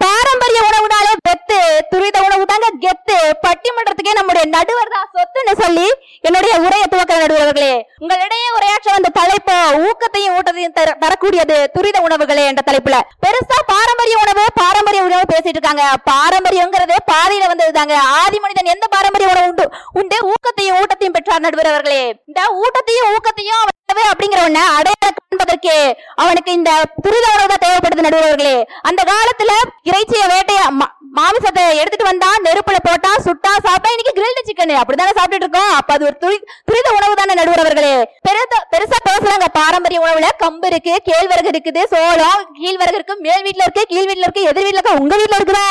பாரம்பரிய 0.00 0.60
உணவுனாலே 0.68 1.12
கெத்து 1.26 1.58
துரித 1.92 2.16
உணவு 2.26 2.44
தாங்க 2.50 2.68
கெத்து. 2.84 3.16
பட்டிமன்றத்துக்கே 3.44 4.14
நம்முடைய 4.18 4.44
நடுவர் 4.54 4.92
தான் 4.94 5.08
சொத்துன்னு 5.14 5.54
சொல்லி 5.62 5.86
என்னுடைய 6.24 6.54
உரையை 6.64 6.86
துவக்க 6.92 7.18
நடுவர்களே 7.22 7.72
உங்களிடையே 8.02 8.48
உரையாற்ற 8.56 8.88
வந்த 8.96 9.10
தலைப்பு 9.18 9.56
ஊக்கத்தையும் 9.86 10.34
ஊட்டத்தையும் 10.36 10.74
தரக்கூடியது 11.04 11.56
துரித 11.76 11.96
உணவுகளே 12.06 12.44
என்ற 12.50 12.62
தலைப்புல. 12.68 12.96
பெருசா 13.24 13.58
பாரம்பரிய 13.72 14.16
உணவு 14.24 14.44
பாரம்பரிய 14.60 15.02
உணவு 15.08 15.24
பேசிட்டு 15.32 15.56
இருக்காங்க. 15.56 15.84
பாரம்பரியங்கிறது 16.10 16.96
பாதியில 17.12 17.50
வந்ததுதாங்க. 17.52 17.94
ஆதி 18.20 18.40
மனிதன் 18.44 18.72
எந்த 18.74 18.86
பாரம்பரிய 18.96 19.32
உணவு 19.34 19.48
உண்டு 19.52 19.66
உண்டு? 20.00 20.18
ஊக்கத்தையும் 20.32 20.78
ஊட்டத்தையும் 20.80 21.16
பெற்றார் 21.16 21.46
நடுவர் 21.46 21.72
அவர்களே 21.72 22.02
இந்த 22.30 22.40
ஊட்டத்தையும் 22.62 23.10
ஊக்கத்தையும் 23.14 23.64
அப்படிங்கிற 24.12 24.40
ஒண்ண 24.46 24.60
அடையாளம் 24.76 25.16
காண்பதற்கு 25.18 25.74
அவனுக்கு 26.22 26.50
இந்த 26.58 26.70
துரித 27.04 27.26
உணவு 27.34 27.48
தான் 27.50 27.62
தேவைப்படுது 27.64 28.06
நடுவர்களே. 28.06 28.54
அந்த 28.88 29.00
காலத்துல 29.10 29.52
இறைச்சியை 29.86 30.26
வேட்டைய 30.28 30.60
மா- 30.76 30.88
மாமிசத்தை 31.16 31.62
எடுத்துட்டு 31.80 32.06
வந்தா 32.06 32.28
நெருப்புல 32.44 32.78
போட்டா 32.82 33.10
சுட்டா 33.24 33.50
சாப்பிட்டா 33.58 33.90
இன்னைக்கு 33.92 34.14
கிரில்டு 34.16 34.42
சிக்கன் 34.46 34.72
அப்படிதானே 34.80 35.12
சாப்பிட்டுட்டு 35.12 35.46
இருக்கோம். 35.46 35.72
அப்ப 35.78 35.90
அது 35.94 36.04
ஒரு 36.04 36.16
துரி 36.18 36.36
துரித 36.68 36.88
உணவு 36.96 37.14
தானே 37.14 37.34
நடுவர் 37.34 37.62
அவர்களே 37.64 37.92
பெருசா 38.26 38.58
பெருசா 38.72 38.98
பேசுறாங்க. 39.08 39.46
பாரம்பரிய 39.58 40.02
உணவுல 40.04 40.30
கம்பு 40.42 40.68
இருக்கு 40.70 40.94
கேழ்வரகு 41.08 41.52
இருக்குது 41.52 41.82
சோளம் 41.92 42.42
கீழ்வரகு 42.58 42.98
இருக்கு 43.00 43.16
மேல் 43.20 43.44
வீட்டுல 43.46 43.66
இருக்கு 43.66 43.84
கீழ் 43.86 44.08
வீட்டுல 44.08 44.26
இருக்கு 44.26 44.48
எதிர் 44.48 44.66
வீட்டுல 44.66 44.80
இருக்கு 44.80 45.00
உங்க 45.00 45.14
வீட்டுல 45.16 45.40
இருக்குதா 45.40 45.66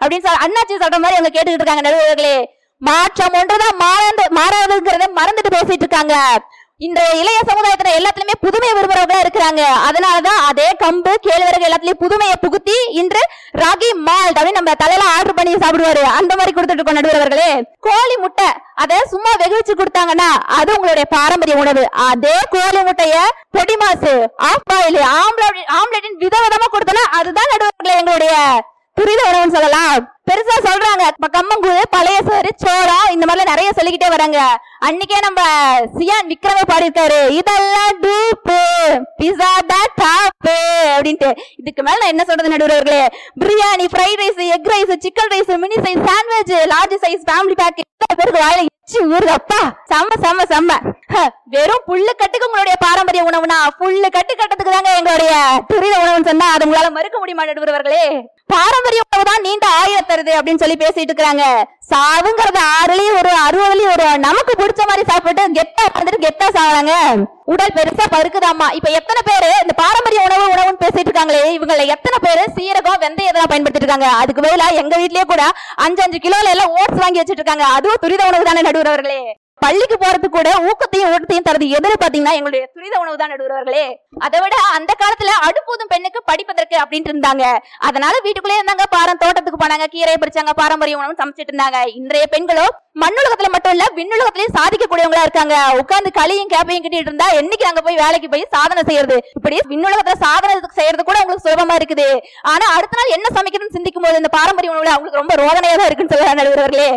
அப்படின்னு 0.00 0.24
சொல்ல 0.26 0.44
அண்ணாச்சி 0.44 0.82
சொல்ற 0.84 0.98
மாதிரி 0.98 1.18
அவங்க 1.18 1.32
கேட்டுக்கிட்டு 1.32 1.62
இருக்காங்க 1.62 1.86
நடுவர்களே 1.88 2.36
மாற்றம் 2.82 3.34
ஒன்றுதான் 3.38 3.80
மாறாது 3.80 4.24
மாறாதுங்கிறத 4.36 5.06
மறந்துட்டு 5.16 5.50
பேசிட்டு 5.54 5.84
இருக்காங்க. 5.84 6.14
இந்த 6.86 7.00
இளைய 7.20 7.38
சமுதாயத்துல 7.48 7.90
எல்லாத்துலயுமே 7.98 8.34
புதுமையை 8.44 8.72
விரும்புறவங்களா 8.76 9.22
இருக்கிறாங்க. 9.24 9.62
அதனாலதான் 9.88 10.40
அதே 10.50 10.68
கம்பு 10.82 11.12
கேழ்வரகு 11.26 11.66
எல்லாத்துலயும் 11.68 12.00
புதுமையை 12.04 12.36
புகுத்தி 12.44 12.76
இன்று 13.00 13.22
ராகி 13.62 13.90
மால்ட் 14.06 14.38
அப்படின்னு 14.38 14.60
நம்ம 14.60 14.74
தலையில 14.82 15.08
ஆர்டர் 15.16 15.36
பண்ணி 15.38 15.52
சாப்பிடுவாரு. 15.64 16.04
அந்த 16.18 16.32
மாதிரி 16.38 16.54
கொடுத்துட்டு 16.56 16.80
இருக்கோம் 16.80 16.98
நடுவர்களே. 17.00 17.50
கோழி 17.88 18.16
முட்டை 18.24 18.48
அதை 18.82 18.98
சும்மா 19.12 19.32
வெகுவிச்சு 19.42 19.74
கொடுத்தாங்கன்னா 19.80 20.30
அது 20.58 20.70
உங்களுடைய 20.76 21.06
பாரம்பரிய 21.16 21.56
உணவு. 21.64 21.84
அதே 22.08 22.36
கோழி 22.56 22.82
முட்டைய 22.88 23.16
பொடி 23.58 23.76
மாசு 23.84 24.14
ஆஃப் 24.50 24.66
பாயில் 24.72 25.00
ஆம்லெட் 25.20 25.62
ஆம்லெட்டின் 25.80 26.20
விதவிதமா 26.24 26.68
கொடுத்தோம்னா 26.74 27.06
அதுதான் 27.20 27.52
நடுவர்களே 27.54 27.98
எங்களுடைய 28.00 28.34
துரித 29.00 29.20
உணவுன்னு 29.28 29.56
சொல்லலாம். 29.56 29.98
பெருசா 30.28 30.56
சொல்றாங்க. 30.64 31.04
இப்ப 31.12 31.28
கம்மங்கூழ் 31.34 31.92
பழைய 31.92 32.18
சோறு 32.26 32.50
சோளம் 32.62 33.06
இந்த 33.10 33.24
மாதிரிலாம் 33.24 33.52
நிறைய 33.52 33.70
சொல்லிக்கிட்டே 33.72 34.08
வராங்க. 34.10 34.40
அன்னைக்கே 34.80 35.18
நம்ம 35.24 35.40
சியான் 35.94 36.30
விக்ரமே 36.30 36.64
பாடியிருக்காரு. 36.64 37.20
இதெல்லாம் 37.38 37.96
டூப்பு. 38.02 38.58
பிஸா 39.20 39.50
தான் 39.72 39.90
டாப்பு 39.98 40.56
அப்படின்ட்டு. 40.92 41.30
இதுக்கு 41.60 41.82
மேல 41.82 42.00
நான் 42.00 42.14
என்ன 42.14 42.26
சொல்றது 42.28 42.54
நடுவர்களே 42.54 43.02
biryani 43.42 43.86
fried 43.92 44.20
rice 44.22 44.42
egg 44.50 44.70
rice 44.72 44.94
chicken 45.04 45.32
rice 45.34 45.54
mini 45.64 45.78
size 45.86 46.04
sandwich 46.08 46.54
large 46.72 46.96
size 47.04 47.24
family 47.28 47.56
pack 47.60 47.80
பேருக்கு 48.12 48.42
வாயில 48.42 48.62
எச்சி 48.68 49.00
ஊருதப்பா 49.08 49.58
செம்ம 49.90 50.14
செம்ம 50.22 50.44
செம்ம 50.52 50.76
ஹ, 51.12 51.18
வெறும் 51.52 51.84
புல்லு 51.86 52.12
கட்டுக்கு 52.14 52.48
உங்களுடைய 52.48 52.76
பாரம்பரிய 52.82 53.22
உணவுனா 53.28 53.58
புல்லு 53.80 54.08
கட்டு 54.10 54.32
கட்டத்துக்கு 54.34 54.74
தாங்க 54.74 54.90
எங்களுடைய 54.98 55.32
துரித 55.70 55.94
உணவுன்னு 56.02 56.28
சொன்னா 56.30 56.46
அது 56.54 56.66
உங்களால 56.66 56.90
மறுக்க 56.96 57.16
முடியுமா 57.18 57.46
நடுவர்களே 57.48 58.04
பாரம்பரிய 58.52 59.00
உணவு 59.06 59.24
தான் 59.28 59.44
நீண்ட 59.46 59.66
ஆயுத 59.80 60.00
தருது 60.10 60.32
அப்படின்னு 60.36 60.62
சொல்லி 60.62 60.76
பேசிட்டு 60.82 61.12
இருக்காங்க 61.12 61.44
சாவுங்கிறது 61.92 62.60
ஆறுலயும் 62.76 63.18
ஒரு 63.20 63.32
அறுபதுலயும் 63.46 63.92
ஒரு 63.94 64.06
நமக்கு 64.26 64.52
பிடிச்ச 64.60 64.82
மாதிரி 64.90 65.04
சாப்பிட்டு 65.10 65.42
கெட்டா 65.58 65.82
உட்காந்துட்டு 65.88 66.24
கெட்டா 66.26 66.46
சாவறாங்க. 66.56 66.94
உடல் 67.52 67.74
பெருசா 67.76 68.04
பருக்குதாமா 68.14 68.66
இப்ப 68.78 68.88
எத்தனை 68.98 69.20
பேரு 69.28 69.50
இந்த 69.62 69.74
பாரம்பரிய 69.82 70.20
உணவு 70.28 70.44
உணவுன்னு 70.54 70.82
பேசிட்டு 70.84 71.08
இருக்காங்களே 71.10 71.42
இவங்கள 71.56 71.86
எத்தனை 71.94 72.18
பேரு 72.26 72.42
சீரகம் 72.56 73.02
வெந்தயம் 73.04 73.30
இதெல்லாம் 73.30 73.52
பயன்படுத்திட்டு 73.52 73.86
இருக்காங்க. 73.86 74.10
அதுக்கு 74.22 74.44
பதிலா 74.46 74.68
எங்க 74.82 74.94
வீட்லயே 75.02 75.26
கூட 75.32 75.44
அஞ்சு 75.86 76.02
அஞ்சு 76.06 76.20
கிலோல 76.26 76.52
எல்லாம் 76.54 76.74
ஓட்ஸ் 76.80 77.02
வாங்கி 77.04 77.20
வச்சிட்டு 77.22 77.42
இருக்காங்க. 77.42 77.66
அதுவும் 77.78 78.02
துரித 78.04 78.28
உணவு 78.30 78.48
தானே 78.50 78.66
நடுவுறவர்களே 78.68 79.20
பள்ளிக்கு 79.64 79.96
போறது 80.02 80.26
கூட 80.36 80.48
ஊக்கத்தையும் 80.68 81.10
ஊட்டத்தையும் 81.12 81.46
தரது. 81.48 81.66
எதிர 81.78 81.92
பாத்தீங்கன்னா 82.02 82.34
எங்களுடைய 82.38 82.62
துரித 82.74 82.94
உணவு 83.02 83.16
தான் 83.22 83.32
நடுவர்களே. 83.32 83.84
அதை 84.26 84.38
விட 84.44 84.54
அந்த 84.76 84.92
காலத்துல 85.02 85.32
அடுப்பூதும் 85.46 85.90
பெண்ணுக்கு 85.92 86.20
படிப்பதற்கு 86.30 86.76
அப்படின்ட்டு 86.82 87.12
இருந்தாங்க. 87.14 87.44
அதனால 87.88 88.14
வீட்டுக்குள்ளே 88.26 88.58
இருந்தாங்க. 88.58 88.86
பாரம் 88.96 89.20
தோட்டத்துக்கு 89.24 89.62
போனாங்க. 89.64 89.88
கீரையை 89.94 90.18
பறிச்சாங்க. 90.22 90.54
பாரம்பரிய 90.60 91.00
உணவு 91.00 91.20
சமைச்சிட்டு 91.22 91.52
இருந்தாங்க. 91.52 91.80
இன்றைய 92.00 92.26
பெண்களோ 92.36 92.66
மண்ணுலகத்துல 93.02 93.48
மட்டும் 93.54 93.74
இல்ல 93.74 93.84
விண்ணுலகத்திலயும் 93.98 94.56
சாதிக்கக்கூடியவங்களா 94.58 95.24
இருக்காங்க. 95.26 95.56
உட்கார்ந்து 95.80 96.10
களியும் 96.20 96.50
கேப்பையும் 96.54 96.84
கிட்டிட்டு 96.84 97.10
இருந்தா 97.10 97.28
என்னைக்கு 97.40 97.66
அங்க 97.68 97.80
போய் 97.86 98.00
வேலைக்கு 98.04 98.30
போய் 98.32 98.44
சாதனை 98.54 98.82
செய்யறது? 98.88 99.16
இப்படி 99.38 99.58
விண்ணுலகத்துல 99.72 100.16
சாதனை 100.26 100.54
செய்யறது 100.78 101.02
கூட 101.10 101.18
உங்களுக்கு 101.22 101.46
சுலபமா 101.48 101.76
இருக்குது. 101.80 102.08
ஆனா 102.52 102.66
அடுத்த 102.76 102.98
நாள் 103.00 103.14
என்ன 103.16 103.26
சமைக்கிறதுன்னு 103.36 103.76
சிந்திக்கும் 103.76 104.06
போது 104.06 104.22
இந்த 104.22 104.32
பாரம்பரிய 104.38 104.72
உணவுல 104.74 104.94
அவங்களுக்கு 104.94 105.22
ரொம்ப 105.22 105.36
ரோதனையா 105.44 105.76
தான் 105.80 105.90
இருக்குன்னு 105.90 106.14
சொல்லுவாங்க 106.14 106.40
நடுவர்களே. 106.42 106.90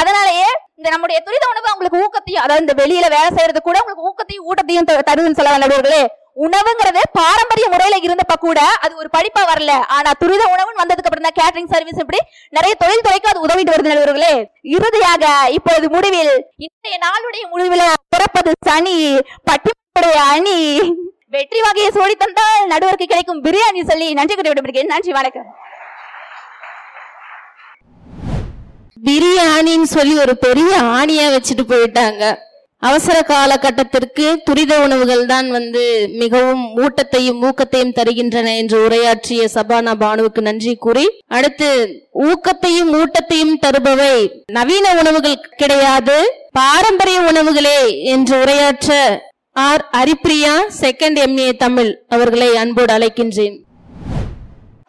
அதனாலயே 0.00 0.48
இந்த 0.78 0.88
நம்முடைய 0.92 1.18
துரித 1.26 1.44
உணவு 1.50 1.68
அவங்களுக்கு 1.70 2.00
ஊக்கத்தையும் 2.02 2.42
அதாவது 2.42 2.64
இந்த 2.64 2.74
வெளியில 2.80 3.06
வேலை 3.12 3.28
செய்யறது 3.30 3.60
கூட 3.62 3.76
உங்களுக்கு 3.82 4.08
ஊக்கத்தையும் 4.08 4.46
ஊட்டத்தையும் 4.48 4.88
த- 4.88 5.04
தருதுன்னு 5.08 5.38
சொல்ல 5.38 5.54
நடுவர்களே 5.56 6.00
உணவுங்கிறது 6.36 7.02
பாரம்பரிய 7.14 7.66
முறையில 7.72 7.98
இருந்தப்ப 8.02 8.34
கூட 8.38 8.58
அது 8.84 8.92
ஒரு 8.96 9.08
படிப்பா 9.14 9.42
வரல. 9.46 9.72
ஆனா 9.94 10.10
துரித 10.20 10.42
உணவுன்னு 10.52 10.82
வந்ததுக்கு 10.82 11.08
அப்புறம் 11.10 11.26
தான் 11.26 11.38
கேட்டரிங் 11.38 11.70
சர்வீஸ் 11.72 12.02
இப்படி 12.02 12.20
நிறைய 12.52 12.72
தொழில் 12.82 13.04
துறைக்கு 13.06 13.30
அது 13.30 13.44
உதவிட்டு 13.46 13.74
வருது 13.74 13.92
நடுவர்களே 13.92 14.32
இறுதியாக 14.72 15.24
இப்பொழுது 15.56 15.88
முடிவில் 15.94 16.32
இன்றைய 16.66 16.96
நாளுடைய 17.06 17.44
முடிவில் 17.52 17.84
பிறப்பது 18.14 18.52
சனி 18.68 18.96
பட்டிமுடைய 19.48 20.18
அணி. 20.30 20.58
வெற்றி 21.32 21.60
வகையை 21.62 21.88
சோடி 21.94 22.14
தந்தால் 22.16 22.68
நடுவருக்கு 22.70 23.06
கிடைக்கும் 23.06 23.40
பிரியாணி 23.44 23.80
சொல்லி 23.88 24.08
நன்றி 24.14 24.34
கூறி 24.34 24.52
விடுகிறேன் 24.56 24.92
நன்றி 24.92 25.12
வணக்கம். 25.12 25.48
பிரியாணின்னு 28.96 29.88
சொல்லி 29.96 30.14
ஒரு 30.18 30.34
பெரிய 30.36 30.72
ஆணியா 30.98 31.26
வச்சுட்டு 31.34 31.64
போயிட்டாங்க. 31.72 32.24
அவசர 32.82 33.16
காலகட்டத்திற்கு 33.22 34.24
துரித 34.44 34.72
உணவுகள் 34.80 35.22
தான் 35.26 35.50
வந்து 35.50 35.82
மிகவும் 36.22 36.64
ஊட்டத்தையும் 36.82 37.38
ஊக்கத்தையும் 37.48 37.94
தருகின்றன 37.98 38.52
என்று 38.56 38.78
உரையாற்றிய 38.86 39.44
சபானா 39.54 39.92
பானுவுக்கு 40.02 40.40
நன்றி 40.40 40.74
கூறி 40.76 41.04
அடுத்து 41.38 41.70
ஊக்கத்தையும் 42.26 42.90
ஊட்டத்தையும் 43.00 43.54
தருபவை 43.64 44.14
நவீன 44.58 44.94
உணவுகள் 45.00 45.46
கிடையாது 45.56 46.18
பாரம்பரிய 46.50 47.20
உணவுகளே 47.20 47.80
என்று 48.14 48.36
உரையாற்ற 48.44 48.92
R 49.56 49.84
Haripriya 49.92 50.54
second 50.82 51.20
MA 51.26 51.50
Tamil 51.56 51.92
அவர்களை 52.08 52.56
அன்போடு 52.56 52.92
அழைக்கின்றேன். 52.96 53.56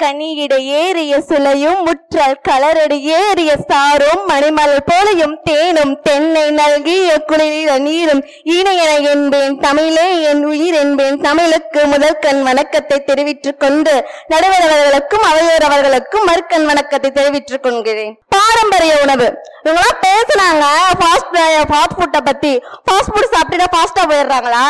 கனியிடையேறிய 0.01 1.13
ஏறிய 1.29 1.69
முற்றல் 1.85 2.35
கலரடியேறிய 2.47 3.29
ஏறிய 3.29 3.51
சாரும் 3.69 4.21
மணிமலர் 4.27 4.83
போலையும் 4.89 5.33
தேனும் 5.43 5.93
தென்னை 6.01 6.43
நல்கிய 6.51 7.15
குளிர 7.29 7.77
நீரும். 7.85 8.21
இணையன 8.57 8.91
என்பேன் 9.13 9.55
தமிழே 9.59 10.21
என் 10.21 10.43
உயிர் 10.45 10.77
என்பேன் 10.81 11.17
தமிழுக்கு 11.21 11.85
முதற்கண் 11.85 12.43
வணக்கத்தை 12.43 12.99
தெரிவித்துக் 13.09 13.59
கொண்டு 13.59 13.95
நடுவரவர்களுக்கும் 14.33 15.25
அவையோர் 15.31 15.67
அவர்களுக்கும் 15.69 16.27
மறுக்கண் 16.29 16.65
வணக்கத்தை 16.65 17.11
தெரிவித்துக் 17.11 17.63
கொள்கிறேன். 17.63 18.13
பாரம்பரிய 18.29 18.93
உணவு. 19.01 19.29
இவங்களாம் 19.63 19.99
பேசுனாங்க 20.07 20.63
ஃபாஸ்ட் 21.01 21.35
ஃபாஸ்ட் 21.73 21.97
ஃபுட்டை 21.99 22.23
பத்தி. 22.29 22.53
ஃபாஸ்ட் 22.85 23.13
ஃபுட் 23.15 23.33
சாப்பிட்டுட்டா 23.35 23.69
ஃபாஸ்டா 23.75 24.05
போயிடுறாங்களா? 24.13 24.65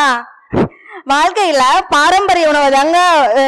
வாழ்க்கையில 1.08 1.60
பாரம்பரிய 1.88 2.48
உணவு 2.48 2.70
தாங்க 2.70 2.98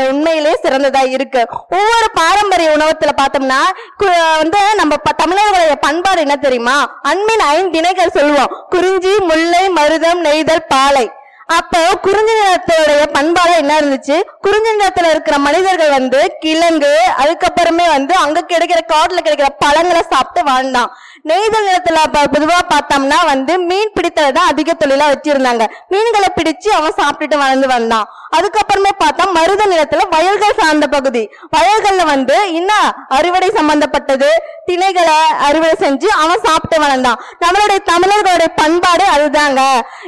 உண்மையிலே 0.08 0.58
சிறந்ததா 0.62 1.08
இருக்கு. 1.08 1.46
ஒவ்வொரு 1.50 2.10
பாரம்பரிய 2.14 2.70
உணவத்துல 2.70 3.08
பார்த்தோம்னா 3.20 3.60
கு- 4.02 4.36
வந்து 4.36 4.58
நம்ம 4.76 4.96
தமிழர்களுடைய 5.16 5.76
பண்பாடு 5.76 6.20
என்ன 6.20 6.36
தெரியுமா? 6.36 6.98
அன்பின் 7.02 7.40
ஐந்திணைகள் 7.40 8.10
சொல்லுவோம். 8.10 8.66
குறிஞ்சி 8.68 9.14
முல்லை 9.18 9.68
மருதம் 9.68 10.20
நெய்தல் 10.20 10.66
பாலை. 10.68 11.10
அப்போ 11.46 11.78
குறிஞ்சி 12.02 12.32
நிலத்தோடைய 12.32 13.06
பண்பாடு 13.12 13.52
என்ன 13.52 13.80
இருந்துச்சு? 13.80 14.22
குறிஞ்சி 14.40 14.70
நிலத்துல 14.70 15.10
இருக்கிற 15.10 15.38
மனிதர்கள் 15.38 15.90
வந்து 15.90 16.36
கிழங்கு 16.40 17.00
அதுக்கப்புறமே 17.16 17.86
வந்து 17.86 18.14
அங்க 18.14 18.44
கிடைக்கிற 18.48 18.78
காட்டுல 18.88 19.18
கிடைக்கிற 19.24 19.46
பழங்களை 19.58 20.02
சாப்பிட்டு 20.10 20.50
வாழ்ந்தான். 20.50 20.96
நெய்தல் 21.28 21.66
நிலத்துல 21.68 21.98
பொதுவா 22.34 22.58
பார்த்தோம்னா 22.72 23.18
வந்து 23.30 23.52
மீன் 23.68 23.94
பிடித்தலை 23.96 24.30
தான் 24.36 24.50
அதிக 24.52 24.72
தொழிலா 24.72 25.06
வச்சிருந்தாங்க. 25.12 25.64
மீன்களை 25.92 26.28
பிடிச்சு 26.38 26.68
அவன் 26.78 26.98
சாப்பிட்டுட்டு 27.00 27.36
வளர்ந்து 27.42 27.68
வந்தான். 27.74 28.08
அதுக்கப்புறமே 28.36 28.90
பார்த்தா 29.02 29.24
மருத 29.36 29.62
நிலத்துல 29.72 30.02
வயல்கள் 30.14 30.58
சார்ந்த 30.60 30.86
பகுதி. 30.86 31.22
வயல்கள்ல 31.56 32.02
வந்து 32.10 32.36
என்ன 32.58 32.72
அறுவடை 33.16 33.48
சம்பந்தப்பட்டது 33.58 34.28
திணைகளை 34.68 35.16
அறுவடை 35.46 35.74
செஞ்சு 35.84 36.08
அவன் 36.22 36.44
சாப்பிட்டு 36.46 36.76
வளர்ந்தான். 36.84 37.20
நம்மளுடைய 37.42 37.78
தமிழர்களுடைய 37.90 38.50
பண்பாடு 38.60 39.04
அதுதாங்க. 39.14 39.60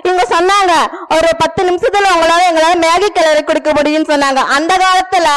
இவங்க 0.02 0.24
சொன்னாங்க 0.34 0.72
ஒரு 1.16 1.30
பத்து 1.42 1.62
நிமிஷத்துல 1.68 2.12
உங்களால 2.14 2.46
எங்களால 2.50 2.76
மேகி 2.86 3.08
கிளறி 3.18 3.42
கொடுக்க 3.42 3.70
முடியும்னு 3.78 4.10
சொன்னாங்க. 4.12 4.42
அந்த 4.56 4.72
காலத்துல 4.84 5.28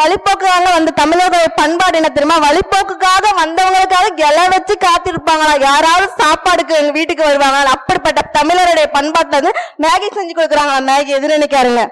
வழிபோக்குக்காக 0.00 0.66
வந்து 0.78 0.92
தமிழர்களுடைய 1.00 1.52
பண்பாடு 1.60 1.98
என்ன 2.00 2.12
தெரியுமா? 2.16 2.38
வழிபோக்குக்காக 2.48 3.24
வந்தவங்களுக்காக 3.42 4.14
கிளை 4.22 4.46
வச்சு 4.56 4.76
காத்து 4.86 5.10
காத்திருப்பாங்களா 5.12 5.54
யாராவது 5.68 6.06
சாப்பாடுக்கு 6.20 6.74
எங்க 6.80 6.92
வீட்டுக்கு 6.98 7.24
வருவாங்களா? 7.28 7.72
அப்படிப்பட்ட 7.76 8.20
தமிழருடைய 8.36 8.86
பண்பாட்டுல 8.96 9.40
வந்து 9.40 9.52
மேகி 9.84 10.06
செஞ்சு 10.10 10.32
கொடுக்குறாங்களா? 10.34 10.78
மேகி 10.90 11.10
எது 11.18 11.34
நினைக்காருங்க. 11.36 11.82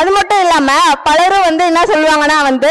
அது 0.00 0.10
மட்டும் 0.16 0.40
இல்லாம 0.42 0.70
பலரும் 1.06 1.46
வந்து 1.46 1.62
என்ன 1.70 1.80
சொல்லுவாங்கன்னா 1.90 2.36
வந்து 2.48 2.68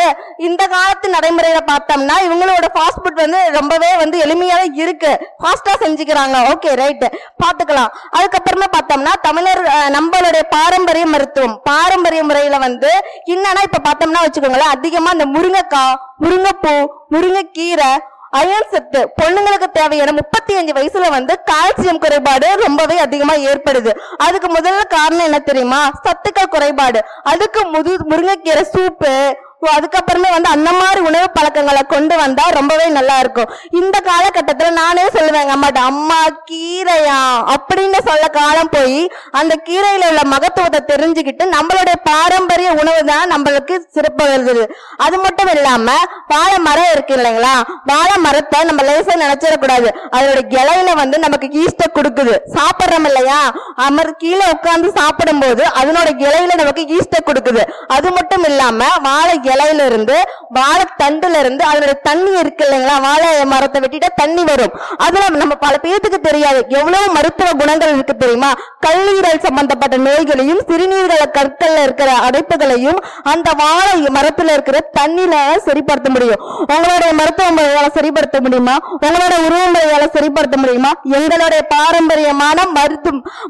இந்த 0.47 0.61
காலத்து 0.73 1.07
நடைமுறையில 1.15 1.59
பார்த்தோம்னா 1.69 2.15
இவங்களோட 2.25 2.67
ஃபாஸ்ட் 2.75 3.01
ஃபுட் 3.01 3.19
வந்து 3.23 3.39
ரொம்பவே 3.57 3.89
வந்து 4.01 4.17
எளிமையாவே 4.25 4.67
இருக்கு. 4.83 5.11
ஃபாஸ்டா 5.41 5.73
செஞ்சுக்கிறாங்க. 5.81 6.35
ஓகே 6.51 6.69
ரைட் 6.81 7.03
பாத்துக்கலாம் 7.43 7.91
அதுக்கப்புறமா 8.17 8.67
பார்த்தோம்னா 8.75 9.15
தமிழர் 9.27 9.61
நம்மளுடைய 9.97 10.43
பாரம்பரிய 10.55 11.07
மருத்துவம் 11.15 11.57
பாரம்பரிய 11.69 12.21
முறையில 12.29 12.61
வந்து 12.67 12.91
என்னன்னா 13.33 13.63
இப்ப 13.69 13.81
பார்த்தோம்னா 13.89 14.23
வச்சுக்கோங்களேன் 14.27 14.73
அதிகமா 14.77 15.11
இந்த 15.17 15.27
முருங்கைக்காய் 15.35 15.99
முருங்கைப்பூ 16.23 16.73
முருங்கைக்கீரை 17.15 17.91
அயன் 18.29 18.69
சத்து 18.71 18.99
பொண்ணுங்களுக்கு 19.21 19.67
தேவையான 19.73 20.11
முப்பத்தி 20.11 20.53
அஞ்சு 20.55 20.73
வயசுல 20.73 21.09
வந்து 21.09 21.39
கால்சியம் 21.51 21.97
குறைபாடு 21.97 22.47
ரொம்பவே 22.55 22.97
அதிகமா 22.97 23.33
ஏற்படுது. 23.33 23.91
அதுக்கு 24.17 24.47
முதல்ல 24.47 24.81
காரணம் 24.87 25.23
என்ன 25.23 25.39
தெரியுமா? 25.39 25.91
சத்துக்கள் 26.03 26.53
குறைபாடு. 26.55 26.99
அதுக்கு 27.23 27.65
முது 27.65 27.93
முருங்கைக்கீரை 28.09 28.63
சூப்பு 28.73 29.13
ஓ, 29.61 29.67
அதுக்கப்புறமே 29.77 30.29
வந்து 30.33 30.49
அந்த 30.49 30.69
மாதிரி 30.71 30.99
உணவு 31.07 31.27
பழக்கங்களை 31.37 31.81
கொண்டு 31.93 32.15
வந்தா 32.21 32.43
ரொம்பவே 32.57 32.85
நல்லா 32.97 33.15
இருக்கும். 33.19 33.49
இந்த 33.79 33.97
காலகட்டத்தில் 34.05 34.77
நானே 34.79 35.03
சொல்லுவேன் 35.15 35.43
எங்க 35.43 35.55
அம்மாட்ட 35.55 35.81
அம்மா 35.91 36.19
கீரையா? 36.49 37.17
அப்படின்னு 37.55 37.99
சொல்ல 38.09 38.27
காலம் 38.37 38.71
போய் 38.75 38.99
அந்த 39.39 39.53
கீரையில 39.67 40.09
உள்ள 40.11 40.21
மகத்துவத்தை 40.33 40.79
தெரிஞ்சுக்கிட்டு 40.91 41.45
நம்மளுடைய 41.55 41.97
பாரம்பரிய 42.09 42.69
உணவு 42.81 43.01
தான் 43.11 43.31
நம்மளுக்கு 43.33 43.75
சிறப்பு 43.95 44.23
வருது 44.31 44.63
அது 45.05 45.17
மட்டும் 45.17 45.51
இல்லாம 45.55 45.87
வாழை 46.33 46.57
மரம் 46.67 46.91
இருக்கு 46.93 47.13
இல்லைங்களா? 47.17 47.53
வாழை 47.91 48.15
மரத்தை 48.25 48.61
நம்ம 48.69 48.81
லேசா 48.89 49.13
நினைச்சிடக்கூடாது. 49.23 49.89
அதோட 50.15 50.39
இலையில 50.59 50.89
வந்து 51.01 51.19
நமக்கு 51.25 51.47
ஈஸ்ட 51.61 51.83
கொடுக்குது. 51.97 52.33
சாப்பிட்றோம் 52.55 53.07
இல்லையா? 53.09 53.41
அமர் 53.87 54.13
கீழே 54.17 54.45
உட்கார்ந்து 54.55 54.89
சாப்பிடும்போது 54.99 55.63
அதனோட 55.81 56.09
இலையில 56.25 56.57
நமக்கு 56.63 56.83
ஈஸ்ட 56.97 57.15
கொடுக்குது. 57.29 57.63
அது 57.97 58.07
மட்டும் 58.11 58.43
இல்லாம 58.43 58.77
வாழை 59.07 59.35
இலையில 59.55 59.85
இருந்து 59.85 60.15
வாழைத்தண்டுல 60.57 61.39
இருந்து 61.43 61.63
அதனுடைய 61.63 61.95
தண்ணி 62.07 62.31
இருக்கு 62.39 62.63
இல்லைங்களா? 62.65 62.95
வாழை 63.07 63.29
மரத்தை 63.45 63.79
வெட்டிட்டா 63.81 64.09
தண்ணி 64.15 64.43
வரும். 64.43 64.73
அதுல 64.97 65.23
நம்ம 65.41 65.55
பல 65.65 65.73
பேர்த்துக்கு 65.83 66.19
தெரியாது. 66.19 66.59
எவ்வளவு 66.79 67.13
மருத்துவ 67.13 67.49
குணங்கள் 67.61 67.93
இருக்கு 67.93 68.15
தெரியுமா? 68.17 68.51
கல்லீரல் 68.87 69.43
சம்பந்தப்பட்ட 69.47 69.97
நோய்களையும் 69.97 70.61
சிறுநீரக 70.69 71.23
கற்கள்ல 71.37 71.83
இருக்கிற 71.83 72.09
அடைப்புகளையும் 72.27 72.99
அந்த 73.23 73.49
வாழை 73.63 73.95
மரத்துல 74.17 74.53
இருக்கிற 74.57 74.77
தண்ணில 74.99 75.33
சரிப்படுத்த 75.67 76.09
முடியும். 76.09 76.41
உங்களுடைய 76.73 77.11
மருத்துவ 77.13 77.49
முறையால 77.51 77.87
சரிப்படுத்த 77.97 78.39
முடியுமா? 78.41 78.75
உங்களோட 79.05 79.35
உருவ 79.47 79.63
முறையால 79.75 80.07
சரிப்படுத்த 80.17 80.57
முடியுமா? 80.57 80.91
எங்களுடைய 81.17 81.61
பாரம்பரியமான 81.75 82.57
மருத்துவ 82.77 82.97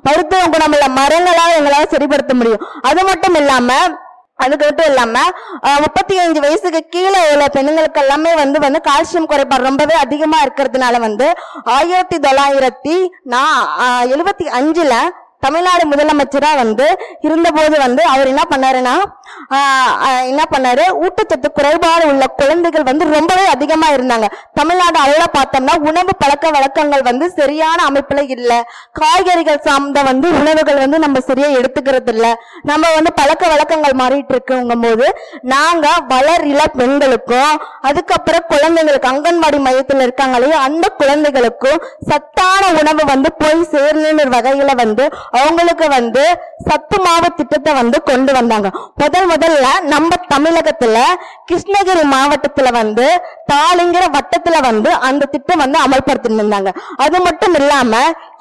மருத்துவ 0.08 0.42
குணமுள்ள 0.56 0.86
மரங்களால் 1.00 1.58
எங்களால 1.60 1.86
சரிப்படுத்த 1.96 2.34
முடியும். 2.34 2.64
அது 2.82 3.02
மட்டும் 3.04 3.36
இல்லாம 3.36 3.72
அதுக்கு 4.40 4.66
மட்டும் 4.66 4.90
இல்லாம 4.90 5.18
முப்பத்தி 5.80 6.16
அஞ்சு 6.18 6.40
வயசுக்கு 6.40 6.82
கீழே 6.90 7.22
உள்ள 7.32 7.46
பெண்களுக்கு 7.50 8.02
எல்லாமே 8.02 8.34
வந்து 8.36 8.60
வந்து 8.60 8.82
கால்சியம் 8.86 9.30
குறைபாடு 9.30 9.68
ரொம்பவே 9.70 9.96
அதிகமா 10.00 10.38
இருக்கிறதுனால 10.42 11.00
வந்து 11.00 11.28
ஆயிரத்தி 11.72 12.20
தொள்ளாயிரத்தி 12.20 12.96
நான் 13.26 13.58
எழுபத்தி 14.14 14.48
அஞ்சுல 14.60 14.94
தமிழ்நாடு 15.44 15.84
முதலமைச்சரா 15.92 16.52
வந்து 16.62 16.86
இருந்தபோது 17.28 17.76
வந்து 17.86 18.02
அவர் 18.14 18.32
என்ன 18.32 18.44
பண்ணாருன்னா 18.54 18.96
என்ன 20.30 20.44
பண்ணாரு? 20.54 20.84
ஊட்டச்சத்து 21.04 21.50
குறைபாடு 21.58 22.04
உள்ள 22.12 22.24
குழந்தைகள் 22.40 22.88
வந்து 22.90 23.04
ரொம்பவே 23.16 23.46
அதிகமா 23.54 23.88
இருந்தாங்க. 23.96 24.28
தமிழ்நாடு 24.60 24.98
அளவில் 25.04 25.36
பார்த்தோம்னா 25.38 25.74
உணவு 25.90 26.14
பழக்க 26.24 26.46
வழக்கங்கள் 26.56 27.04
வந்து 27.10 27.26
சரியான 27.40 27.80
அமைப்புல 27.90 28.24
இல்ல. 28.36 28.52
காய்கறிகள் 29.00 29.64
சார்ந்த 29.68 30.02
வந்து 30.10 30.28
உணவுகள் 30.40 30.82
வந்து 30.84 31.00
நம்ம 31.00 31.22
சரியா 31.30 31.50
எடுத்துக்கிறது 31.60 32.14
இல்ல 32.16 32.28
நம்ம 32.64 32.92
வந்து 32.98 33.14
பழக்க 33.14 33.44
வழக்கங்கள் 33.48 33.96
மாறிட்டு 34.02 34.36
இருக்குங்கும் 34.36 34.84
போது 34.86 35.08
நாங்க 35.54 35.88
வளர் 36.14 36.46
பெண்களுக்கும் 36.80 37.54
அதுக்கப்புறம் 37.82 38.48
குழந்தைங்களுக்கு 38.52 39.12
அங்கன்வாடி 39.12 39.60
மையத்தில் 39.60 40.06
இருக்காங்க 40.08 40.38
அந்த 40.68 40.86
குழந்தைகளுக்கும் 41.02 41.80
சத்தான 42.10 42.64
உணவு 42.82 43.04
வந்து 43.12 43.30
போய் 43.42 43.60
சேர்ந்த 43.74 44.26
வகையில 44.36 44.72
வந்து 44.76 45.04
அவங்களுக்கு 45.38 45.88
வந்து 45.98 46.24
சத்து 46.68 46.98
மாவு 47.06 47.30
திட்டத்தை 47.40 47.72
வந்து 47.80 47.98
கொண்டு 48.10 48.32
வந்தாங்க. 48.38 48.70
முதல் 49.02 49.28
முதல்ல 49.32 49.68
நம்ம 49.94 50.18
தமிழகத்துல 50.34 50.98
கிருஷ்ணகிரி 51.50 52.04
மாவட்டத்துல 52.16 52.72
வந்து 52.80 53.06
தாளிங்கிற 53.52 54.06
வட்டத்துல 54.16 54.58
வந்து 54.70 54.90
அந்த 55.10 55.30
திட்டம் 55.34 55.64
வந்து 55.64 55.78
அமல்படுத்திட்டு 55.86 56.40
இருந்தாங்க. 56.42 56.72
அது 57.06 57.18
மட்டும் 57.28 57.56
இல்லாம 57.62 57.94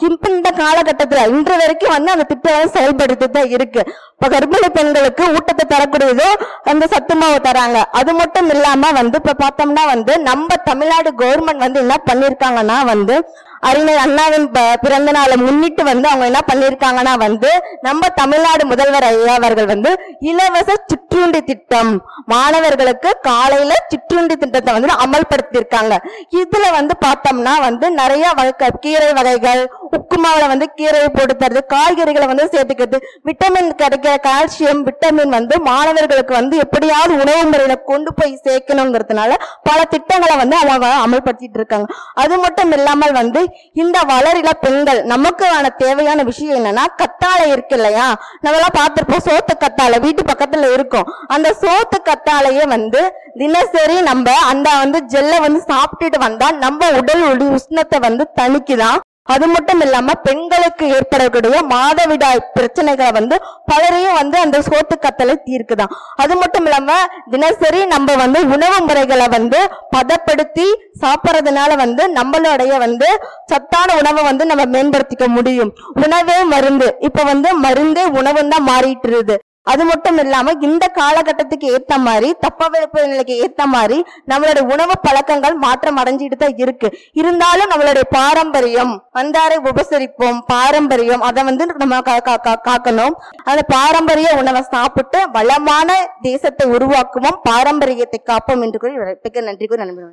இப்ப 0.09 0.29
இந்த 0.37 0.51
காலகட்டத்துல 0.63 1.23
இன்று 1.35 1.55
வரைக்கும் 1.63 1.95
வந்து 1.97 2.11
அந்த 2.15 2.27
திட்டம் 2.33 2.57
வந்து 2.57 2.75
செயல்படுத்திட்டு 2.79 3.37
தான் 3.37 3.53
இருக்கு. 3.57 3.83
இப்ப 4.15 4.29
கர்ப்பிணி 4.35 4.69
பெண்களுக்கு 4.79 5.25
ஊட்டத்தை 5.37 5.65
தரக்கூடியதோ 5.73 6.29
அந்த 6.71 6.85
சத்து 6.95 7.15
மாவு 7.21 7.39
தராங்க. 7.49 7.79
அது 8.01 8.13
மட்டும் 8.21 8.49
இல்லாம 8.55 8.93
வந்து 9.01 9.17
இப்ப 9.23 9.37
பார்த்தோம்னா 9.45 9.85
வந்து 9.95 10.15
நம்ம 10.31 10.57
தமிழ்நாடு 10.71 11.13
கவர்மெண்ட் 11.23 11.65
வந்து 11.67 11.83
என்ன 11.85 11.99
பண்ணிருக்காங்கன்னா 12.11 12.79
வந்து 12.93 13.17
அறிஞர் 13.61 13.97
அண்ணாவின் 13.97 14.51
ப- 14.51 14.77
பிறந்த 14.81 15.11
நாளை 15.11 15.37
முன்னிட்டு 15.37 15.85
வந்து 15.85 16.09
அவங்க 16.09 16.25
என்ன 16.25 16.41
பண்ணிருக்காங்கன்னா 16.53 17.19
வந்து 17.19 17.63
நம்ம 17.81 18.09
தமிழ்நாடு 18.09 18.67
முதல்வர் 18.67 19.03
ஐயா 19.03 19.35
அவர்கள் 19.35 19.67
வந்து 19.67 20.01
இலவச 20.21 20.75
சிற்றுண்டி 20.87 21.43
திட்டம் 21.43 22.07
மாணவர்களுக்கு 22.27 23.17
காலையில 23.23 23.75
சிற்றுண்டி 23.89 24.37
திட்டத்தை 24.37 24.73
வந்து 24.73 24.89
அமல்படுத்தியிருக்காங்க. 24.89 25.95
இதுல 26.37 26.71
வந்து 26.73 26.95
பார்த்தோம்னா 27.07 27.61
வந்து 27.61 27.91
நிறைய 27.91 28.33
வகை 28.37 28.69
கீரை 28.81 29.13
வகைகள் 29.13 29.71
உப்புமாவில் 29.93 30.47
வந்து 30.47 30.71
கீரையை 30.77 31.09
போட்டு 31.09 31.37
தருது 31.37 31.65
காய்கறிகளை 31.69 32.27
வந்து 32.27 32.49
சேர்த்துக்கிறது 32.53 32.99
விட்டமின் 33.25 33.71
கிடைக்கிற 33.77 34.17
கால்சியம் 34.23 34.83
விட்டமின் 34.83 35.29
வந்து 35.29 35.61
மாணவர்களுக்கு 35.61 36.35
வந்து 36.35 36.57
எப்படியாவது 36.57 37.15
உணவு 37.15 37.45
முறையில 37.45 37.75
கொண்டு 37.75 38.15
போய் 38.15 38.41
சேர்க்கணுங்கிறதுனால 38.45 39.33
பல 39.63 39.85
திட்டங்களை 39.85 40.37
வந்து 40.37 40.57
அவங்க 40.57 40.87
அமல்படுத்திட்டு 41.07 41.59
இருக்காங்க. 41.59 41.87
அது 42.15 42.39
மட்டும் 42.39 42.73
இல்லாமல் 42.73 43.13
வந்து 43.13 43.48
இந்த 43.73 43.99
வளரில 44.09 44.51
பெண்கள் 44.61 45.01
நமக்கான 45.05 45.77
தேவையான 45.77 46.23
விஷயம் 46.23 46.59
என்னன்னா 46.59 46.85
கத்தாழை 46.97 47.47
இருக்கு 47.51 47.75
இல்லையா? 47.75 48.07
நம்மளாம் 48.43 48.79
பார்த்துருப்போம் 48.79 49.25
சோத்து 49.25 49.55
கத்தாழை. 49.59 50.01
வீட்டு 50.01 50.23
பக்கத்துல 50.23 50.73
இருக்கும். 50.73 51.09
அந்த 51.27 51.55
சோத்து 51.61 51.99
கத்தாழையே 52.05 52.69
வந்து 52.69 53.15
தினசரி 53.35 54.01
நம்ம 54.01 54.31
அந்த 54.35 54.71
வந்து 54.77 54.99
ஜெல்லை 55.07 55.41
வந்து 55.41 55.63
சாப்பிட்டுட்டு 55.67 56.19
வந்தா 56.19 56.51
நம்ம 56.51 56.91
உடல் 56.91 57.23
உடி 57.23 57.45
உஷ்ணத்தை 57.45 58.01
வந்து 58.01 58.29
தணிக்குதான் 58.41 58.99
அது 59.29 59.47
மட்டும் 59.47 59.81
இல்லாம 59.81 60.15
பெண்களுக்கு 60.27 60.85
ஏற்படக்கூடிய 60.97 61.61
மாதவிடாய் 61.73 62.45
பிரச்சனைகளை 62.57 63.11
வந்து 63.13 63.37
பலரையும் 63.67 64.19
வந்து 64.21 64.37
அந்த 64.39 64.59
சோத்து 64.69 64.95
கத்தலை 65.07 65.35
தீர்க்குதான். 65.49 65.93
அது 66.17 66.37
மட்டும் 66.37 66.67
இல்லாம 66.69 66.93
தினசரி 67.31 67.81
நம்ம 67.87 68.17
வந்து 68.17 68.41
உணவு 68.57 68.79
முறைகளை 68.87 69.27
வந்து 69.29 69.61
பதப்படுத்தி 69.91 70.67
சாப்பிட்றதுனால 71.01 71.71
வந்து 71.77 72.05
நம்மளுடைய 72.19 72.73
வந்து 72.79 73.09
சத்தான 73.47 73.97
உணவை 74.01 74.23
வந்து 74.23 74.47
நம்ம 74.47 74.65
மேம்படுத்திக்க 74.77 75.29
முடியும். 75.29 75.73
உணவே 76.05 76.39
மருந்து. 76.55 76.89
இப்ப 77.01 77.23
வந்து 77.23 77.51
மருந்தே 77.67 78.07
உணவுன்னு 78.21 78.55
தான் 78.57 78.69
மாறிட்டு 78.73 79.37
அது 79.69 79.83
மட்டும் 79.85 80.19
இல்லாம 80.19 80.53
இந்த 80.61 80.85
காலகட்டத்துக்கு 80.99 81.67
ஏத்த 81.73 81.95
மாதிரி 81.99 82.29
தப்ப 82.41 82.69
நிலைக்கு 83.05 83.35
ஏத்த 83.45 83.63
மாதிரி 83.67 83.99
நம்மளுடைய 84.31 84.65
உணவு 84.73 84.95
பழக்கங்கள் 85.03 85.57
மாற்றம் 85.59 85.99
அடைஞ்சிட்டு 86.01 86.37
தான் 86.37 86.57
இருக்கு. 86.59 86.89
இருந்தாலும் 87.15 87.71
நம்மளுடைய 87.73 88.07
பாரம்பரியம் 88.15 88.93
வந்தாரை 89.15 89.57
உபசரிப்போம் 89.65 90.39
பாரம்பரியம் 90.49 91.23
அதை 91.23 91.43
வந்து 91.45 91.67
நம்ம 91.75 92.01
கா- 92.01 92.23
கா- 92.23 92.41
கா- 92.47 92.61
காக்கணும். 92.69 93.17
அந்த 93.45 93.63
பாரம்பரிய 93.73 94.31
உணவை 94.39 94.63
சாப்பிட்டு 94.69 95.21
வளமான 95.33 95.89
தேசத்தை 96.23 96.67
உருவாக்குவோம் 96.75 97.41
பாரம்பரியத்தை 97.45 98.21
காப்போம் 98.23 98.63
என்று 98.63 98.79
கூறி 98.79 98.95
மிக்க 99.19 99.41
நன்றி 99.43 99.67
கூறி 99.67 99.83
நன்றி 99.83 100.07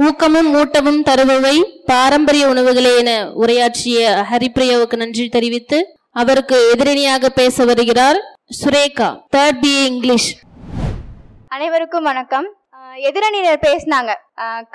ஊக்கமும் 0.00 0.48
ஊட்டமும் 0.60 1.02
தருபவை 1.02 1.56
பாரம்பரிய 1.86 2.44
உணவுகளே 2.48 2.92
என 2.98 3.10
உரையாற்றிய 3.42 3.98
ஹரிப்பிரியாவுக்கு 4.30 4.96
நன்றி 4.96 5.24
தெரிவித்து 5.28 5.78
அவருக்கு 6.20 6.56
எதிரணியாக 6.72 7.28
பேச 7.38 7.64
வருகிறார் 7.68 8.18
சுரேகா 8.58 9.06
தேர்ட் 9.34 9.58
பி 9.62 9.72
இங்கிலீஷ் 9.90 10.28
அனைவருக்கும் 11.54 12.06
வணக்கம். 12.08 12.46
எதிரணியினர் 13.08 13.64
பேசினாங்க. 13.64 14.12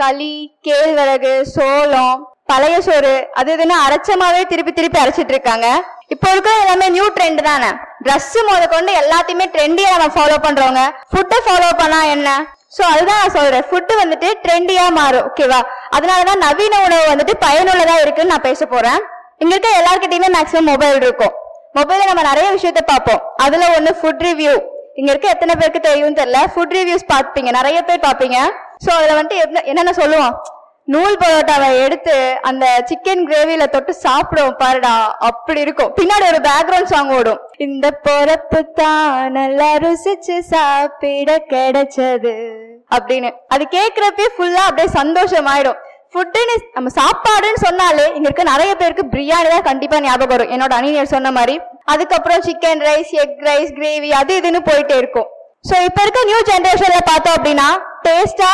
களி 0.02 0.34
கேழ்வரகு 0.66 1.34
சோளம் 1.54 2.20
பழைய 2.52 2.76
சோறு 2.88 3.14
அது 3.40 3.50
இதுன்னு 3.56 3.76
அரைச்சமாவே 3.86 4.42
திருப்பி 4.52 4.72
திருப்பி 4.78 5.00
அரைச்சிட்டு 5.02 5.34
இருக்காங்க. 5.36 5.68
இப்போ 6.14 6.28
இருக்கிற 6.34 6.54
எல்லாமே 6.64 6.88
நியூ 6.96 7.06
ட்ரெண்ட் 7.18 7.42
தானே? 7.50 7.70
ட்ரெஸ் 8.06 8.36
முத 8.48 8.64
கொண்டு 8.74 8.94
எல்லாத்தையுமே 9.02 9.48
ட்ரெண்டியா 9.56 9.92
நம்ம 9.94 10.10
ஃபாலோ 10.18 10.40
பண்றவங்க. 10.48 10.84
ஃபுட்டை 11.12 11.40
ஃபாலோ 11.46 11.70
பண்ணா 11.82 12.02
என்ன? 12.16 12.30
சோ 12.78 12.84
அதுதான் 12.94 13.22
நான் 13.22 13.36
சொல்றேன். 13.38 13.66
ஃபுட்டு 13.70 13.96
வந்துட்டு 14.02 14.32
ட்ரெண்டியா 14.44 14.88
மாறும். 15.00 15.28
ஓகேவா 15.30 15.62
அதனாலதான் 15.98 16.44
நவீன 16.48 16.82
உணவு 16.88 17.06
வந்துட்டு 17.14 17.36
பயனுள்ளதா 17.46 17.98
இருக்குன்னு 18.04 18.34
நான் 18.34 18.48
பேச 18.50 18.66
போறேன். 18.76 19.00
இங்க 19.40 19.56
இருக்க 19.56 19.84
எல்லார்கிட்டயுமே 19.84 20.34
மேக்ஸிமம் 20.34 20.62
மொபைல் 20.62 20.96
இருக்கும். 20.96 21.34
மொபைல 21.74 22.06
நம்ம 22.06 22.22
நிறைய 22.22 22.52
விஷயத்த 22.52 22.78
பார்ப்போம். 22.86 23.22
அதுல 23.36 23.68
ஒண்ணு 23.68 23.90
ஃபுட் 24.02 24.24
ரிவ்யூ 24.24 24.62
இங்க 24.94 25.12
இருக்க 25.12 25.30
எத்தனை 25.30 25.56
பேருக்கு 25.56 25.80
தெரியும்னு 25.80 26.24
தெரியல. 26.24 26.38
ஃபுட் 26.56 26.74
ரிவ்யூஸ் 26.74 27.10
பார்ப்பீங்க. 27.14 27.52
நிறைய 27.52 27.82
பேர் 27.82 28.00
பார்ப்பீங்க. 28.00 28.38
சோ 28.86 28.90
அதுல 28.90 29.22
வந்துட்டு 29.22 29.36
என்ன- 29.44 29.62
என்னென்ன 29.62 29.94
சொல்லுவோம்? 29.94 30.44
நூல் 30.86 31.18
பரோட்டாவை 31.18 31.84
எடுத்து 31.84 32.38
அந்த 32.42 32.86
சிக்கன் 32.86 33.26
கிரேவியில 33.26 33.68
தொட்டு 33.68 33.96
சாப்பிடுவோம் 34.04 34.58
பாருடா. 34.58 35.18
அப்படி 35.20 35.62
இருக்கும். 35.62 35.96
பின்னாடி 36.02 36.28
ஒரு 36.28 36.38
பேக்ரவுண்ட் 36.38 36.86
சாங் 36.86 37.10
ஓடும். 37.10 37.40
இந்த 37.58 37.92
பொறப்பு 37.92 38.72
தான் 38.74 39.32
நல்லா 39.32 39.76
ருசிச்சு 39.76 40.40
சாப்பிட 40.40 41.44
கிடைச்சது. 41.50 42.58
அப்படின்னு. 42.96 43.32
அது 43.48 43.68
கேக்குறப்பே 43.72 44.28
ஃபுல்லா 44.38 44.54
அப்படியே 44.54 44.88
சந்தோஷமாயிடும். 45.02 45.76
ஃபுட்டுன்னு 46.14 46.54
நம்ம 46.76 46.92
சாப்பாடுன்னு 47.00 47.60
சொன்னாலே 47.66 48.06
இங்க 48.18 48.28
இருக்க 48.28 48.44
நிறைய 48.52 48.72
பேருக்கு 48.80 49.04
பிரியாணி 49.12 49.50
தான் 49.54 49.68
கண்டிப்பா 49.68 49.98
ஞாபகம் 50.06 50.32
வரும். 50.34 50.52
என்னோட 50.54 50.74
அணிஞர் 50.80 51.14
சொன்ன 51.14 51.32
மாதிரி. 51.38 51.56
அதுக்கப்புறம் 51.94 52.42
chicken 52.48 52.82
rice 52.88 53.12
egg 53.24 53.38
rice 53.50 53.76
gravy 53.78 54.10
அது 54.20 54.34
இதுன்னு 54.40 54.62
போயிட்டே 54.70 54.96
இருக்கும். 55.02 55.28
சோ 55.70 55.76
இப்ப 55.88 56.00
இருக்க 56.06 56.22
நியூ 56.30 56.40
ஜென்ரேஷன்ல 56.50 57.00
பார்த்தோம் 57.12 57.38
அப்படின்னா 57.38 57.68
டேஸ்டா 58.08 58.52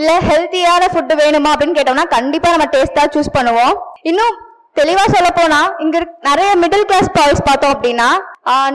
இல்ல 0.00 0.12
ஹெல்த்தியான 0.28 0.84
ஃபுட் 0.92 1.14
வேணுமா 1.22 1.50
அப்படின்னு 1.54 1.78
கேட்டோம்னா 1.78 2.06
கண்டிப்பா 2.16 2.48
நம்ம 2.54 2.68
டேஸ்டா 2.76 3.04
சூஸ் 3.14 3.34
பண்ணுவோம். 3.36 3.74
இன்னும் 4.10 4.34
தெளிவா 4.78 5.04
சொல்ல 5.14 5.28
போனா 5.38 5.60
இங்க 5.84 5.98
நிறைய 6.28 6.50
மிடில் 6.62 6.88
கிளாஸ் 6.90 7.14
பாய்ஸ் 7.16 7.46
பார்த்தோம் 7.48 7.74
அப்படின்னா 7.74 8.08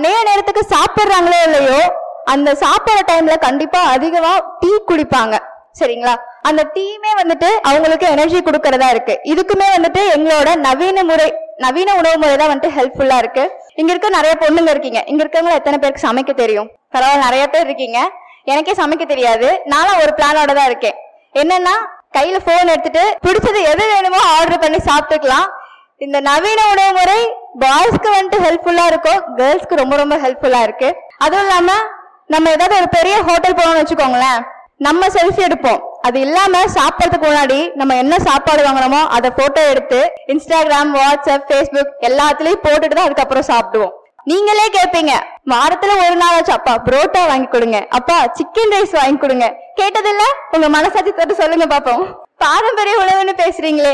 நேர 0.03 0.19
நேரத்துக்கு 0.29 0.63
சாப்பிடுறாங்களோ 0.75 1.39
இல்லையோ 1.47 1.79
அந்த 2.33 2.49
சாப்பிடுற 2.63 2.99
டைம்ல 3.11 3.35
கண்டிப்பா 3.47 3.79
அதிகமா 3.95 4.33
டீ 4.61 4.71
குடிப்பாங்க. 4.89 5.35
சரிங்களா? 5.79 6.13
அந்த 6.47 6.61
டீமே 6.75 7.11
வந்துட்டு 7.19 7.49
அவங்களுக்கு 7.69 8.05
எனர்ஜி 8.15 8.39
கொடுக்கறதா 8.47 8.87
இருக்கு. 8.93 9.15
இதுக்குமே 9.31 9.67
வந்துட்டு 9.75 10.01
எங்களோட 10.15 10.49
நவீன 10.67 11.03
முறை 11.09 11.27
நவீன 11.65 11.93
உணவு 11.99 12.17
முறை 12.21 12.35
தான் 12.41 12.51
வந்துட்டு 12.51 12.75
ஹெல்ப்ஃபுல்லா 12.77 13.17
இருக்கு. 13.23 13.43
இங்க 13.79 13.89
இருக்க 13.93 14.09
நிறைய 14.17 14.33
பொண்ணுங்க 14.43 14.69
இருக்கீங்க. 14.73 14.99
இங்க 15.11 15.21
இருக்கவங்க 15.23 15.55
எத்தனை 15.59 15.77
பேருக்கு 15.81 16.05
சமைக்க 16.07 16.33
தெரியும்? 16.41 16.69
பரவாயில்ல 16.95 17.25
நிறைய 17.27 17.43
பேர் 17.53 17.65
இருக்கீங்க. 17.67 17.99
எனக்கே 18.51 18.75
சமைக்க 18.81 19.05
தெரியாது. 19.13 19.47
நானும் 19.73 19.99
ஒரு 20.03 20.11
பிளானோட 20.19 20.53
தான் 20.59 20.69
இருக்கேன். 20.71 20.97
என்னன்னா 21.41 21.75
கையில 22.17 22.37
போன் 22.45 22.71
எடுத்துட்டு 22.73 23.03
பிடிச்சது 23.25 23.59
எது 23.71 23.83
வேணுமோ 23.93 24.21
ஆர்டர் 24.35 24.63
பண்ணி 24.63 24.79
சாப்பிட்டுக்கலாம். 24.89 25.49
இந்த 26.05 26.17
நவீன 26.29 26.59
உணவு 26.73 26.91
முறை 26.99 27.19
பாய்ஸ்க்கு 27.63 28.09
வந்துட்டு 28.15 28.39
ஹெல்ப்ஃபுல்லா 28.45 28.85
இருக்கும் 28.91 29.21
கேர்ள்ஸ்க்கு 29.39 29.81
ரொம்ப 29.83 29.95
ரொம்ப 30.03 30.15
ஹெல்ப்ஃபுல்லா 30.23 30.61
இருக்கு. 30.67 30.89
அதுவும் 31.25 31.43
இல்லாம 31.45 31.69
நம்ம 32.33 32.49
ஏதாவது 32.55 32.77
ஒரு 32.79 32.89
பெரிய 32.97 33.15
ஹோட்டல் 33.27 33.57
போனோம்னு 33.59 33.81
வச்சுக்கோங்களேன். 33.83 34.41
நம்ம 34.87 35.05
செல்ஃபி 35.17 35.41
எடுப்போம். 35.49 35.79
அது 36.07 36.17
இல்லாம 36.25 36.61
சாப்பிடறதுக்கு 36.75 37.27
முன்னாடி 37.29 37.57
நம்ம 37.79 37.95
என்ன 38.03 38.15
சாப்பாடு 38.27 38.61
வாங்குறோமோ 38.65 39.01
அதை 39.15 39.29
போட்டோ 39.39 39.61
எடுத்து 39.71 39.99
இன்ஸ்டாகிராம் 40.33 40.91
வாட்ஸ்அப் 40.99 41.47
ஃபேஸ்புக் 41.49 41.91
எல்லாத்துலயும் 42.09 42.63
போட்டுட்டு 42.65 42.95
தான் 42.97 43.07
அதுக்கப்புறம் 43.07 43.49
சாப்பிடுவோம். 43.51 43.93
நீங்களே 44.29 44.65
கேட்பீங்க 44.77 45.13
வாரத்துல 45.53 45.91
ஒரு 46.05 46.15
நாளாச்சும் 46.21 46.57
அப்பா 46.57 46.73
புரோட்டா 46.87 47.21
வாங்கி 47.31 47.47
கொடுங்க. 47.53 47.77
அப்பா 47.97 48.17
சிக்கன் 48.37 48.73
ரைஸ் 48.75 48.95
வாங்கி 48.99 49.19
கொடுங்க. 49.23 49.45
கேட்டதில்ல? 49.79 50.23
உங்க 50.55 50.67
மனசாட்சி 50.77 51.11
தொட்டு 51.19 51.35
சொல்லுங்க 51.41 51.67
பாப்போம். 51.73 52.03
பாரம்பரிய 52.43 52.95
உணவுன்னு 53.03 53.35
பேசுறீங்களே. 53.43 53.93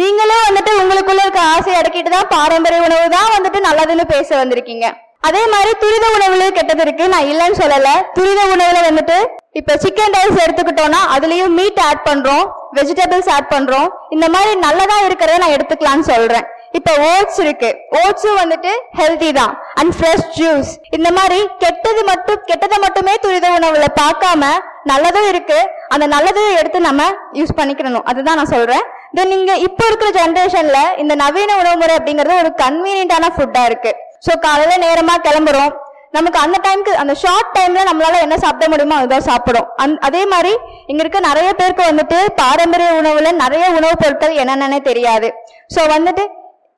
நீங்களே 0.00 0.36
வந்துட்டு 0.46 0.70
உங்களுக்குள்ள 0.82 1.24
இருக்க 1.24 1.40
ஆசை 1.54 1.74
அடக்கிட்டு 1.80 2.10
தான் 2.16 2.30
பாரம்பரிய 2.36 2.86
உணவு 2.86 3.06
தான் 3.16 3.32
வந்துட்டு 3.36 3.60
நல்லதுன்னு 3.68 4.06
பேச 4.14 4.28
வந்திருக்கீங்க. 4.42 4.86
அதே 5.28 5.42
மாதிரி 5.52 5.72
துரித 5.82 6.06
உணவுல 6.16 6.46
கெட்டது 6.56 6.82
இருக்கு. 6.86 7.04
நான் 7.12 7.28
இல்லைன்னு 7.32 7.60
சொல்லல. 7.62 7.90
துரித 8.16 8.40
உணவுல 8.54 8.80
வந்துட்டு 8.88 9.18
இப்ப 9.58 9.74
சிக்கன் 9.82 10.14
ரைஸ் 10.18 10.40
எடுத்துக்கிட்டோம்னா 10.44 11.00
அதுலயும் 11.14 11.52
மீட் 11.58 11.80
ஆட் 11.88 12.00
பண்றோம் 12.06 12.44
வெஜிடபிள்ஸ் 12.78 13.28
ஆட் 13.34 13.52
பண்றோம். 13.52 13.88
இந்த 14.14 14.26
மாதிரி 14.34 14.52
நல்லதா 14.64 14.96
இருக்கிறத 15.06 15.36
நான் 15.42 15.54
எடுத்துக்கலாம்னு 15.56 16.06
சொல்றேன். 16.12 16.46
இப்ப 16.78 16.92
ஓட்ஸ் 17.10 17.38
இருக்கு. 17.44 17.70
ஓட்ஸும் 18.00 18.38
வந்துட்டு 18.40 18.70
ஹெல்தி 19.00 19.28
தான். 19.38 19.52
அண்ட் 19.80 19.92
ஃப்ரெஷ் 19.96 20.26
ஜூஸ் 20.38 20.72
இந்த 20.96 21.10
மாதிரி 21.18 21.38
கெட்டது 21.62 22.02
மட்டும் 22.10 22.40
கெட்டதை 22.50 22.78
மட்டுமே 22.84 23.14
துரித 23.24 23.46
உணவுல 23.58 23.86
பார்க்காம 24.00 24.50
நல்லதும் 24.92 25.28
இருக்கு. 25.32 25.58
அந்த 25.94 26.06
நல்லதையும் 26.14 26.58
எடுத்து 26.60 26.80
நம்ம 26.88 27.02
யூஸ் 27.40 27.56
பண்ணிக்கணும். 27.60 28.06
அதுதான் 28.12 28.38
நான் 28.40 28.54
சொல்றேன். 28.56 28.84
தென் 29.18 29.32
நீங்க 29.34 29.52
இப்ப 29.68 29.80
இருக்கிற 29.88 30.10
ஜென்ரேஷனில் 30.20 30.96
இந்த 31.04 31.14
நவீன 31.24 31.56
உணவு 31.62 31.78
முறை 31.82 31.94
அப்படிங்கறது 32.00 32.40
ஒரு 32.42 32.52
கன்வீனியன்டான 32.64 33.30
ஃபுட்டா 33.36 33.64
இருக்கு. 33.70 33.92
ஸோ 34.26 34.32
காலையில 34.44 34.74
நேரமா 34.86 35.14
கிளம்புறோம். 35.28 35.72
நமக்கு 36.16 36.38
அந்த 36.38 36.56
டைம்க்கு 36.66 36.92
அந்த 37.02 37.14
ஷார்ட் 37.14 37.52
டைம்ல 37.58 37.80
நம்மளால 37.90 38.20
என்ன 38.20 38.36
சாப்பிட 38.38 38.68
முடியுமோ 38.68 38.96
அதுதான் 38.98 39.26
சாப்பிடும். 39.28 39.68
அந் 39.76 39.94
அதே 40.08 40.26
மாதிரி 40.26 40.52
இங்க 40.86 41.02
இருக்க 41.02 41.20
நிறைய 41.20 41.52
பேருக்கு 41.52 41.84
வந்துட்டு 41.90 42.18
பாரம்பரிய 42.36 42.90
உணவுல 43.00 43.32
நிறைய 43.32 43.70
உணவுப் 43.70 44.00
பொருட்கள் 44.02 44.34
என்னென்னே 44.42 44.80
தெரியாது. 44.80 45.32
சோ 45.74 45.82
வந்துட்டு 45.94 46.24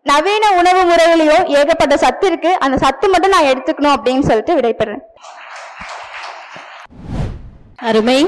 நவீன 0.02 0.50
உணவு 0.50 0.82
முறையிலையும் 0.90 1.46
ஏகப்பட்ட 1.58 1.96
சத்து 1.96 2.26
இருக்கு. 2.26 2.50
அந்த 2.58 2.76
சத்து 2.76 3.08
மட்டும் 3.08 3.30
நான் 3.30 3.48
எடுத்துக்கணும் 3.52 3.94
அப்படின்னு 3.96 4.28
சொல்லிட்டு 4.28 4.56
விடைபெறேன். 4.58 5.02
அருமை. 7.76 8.18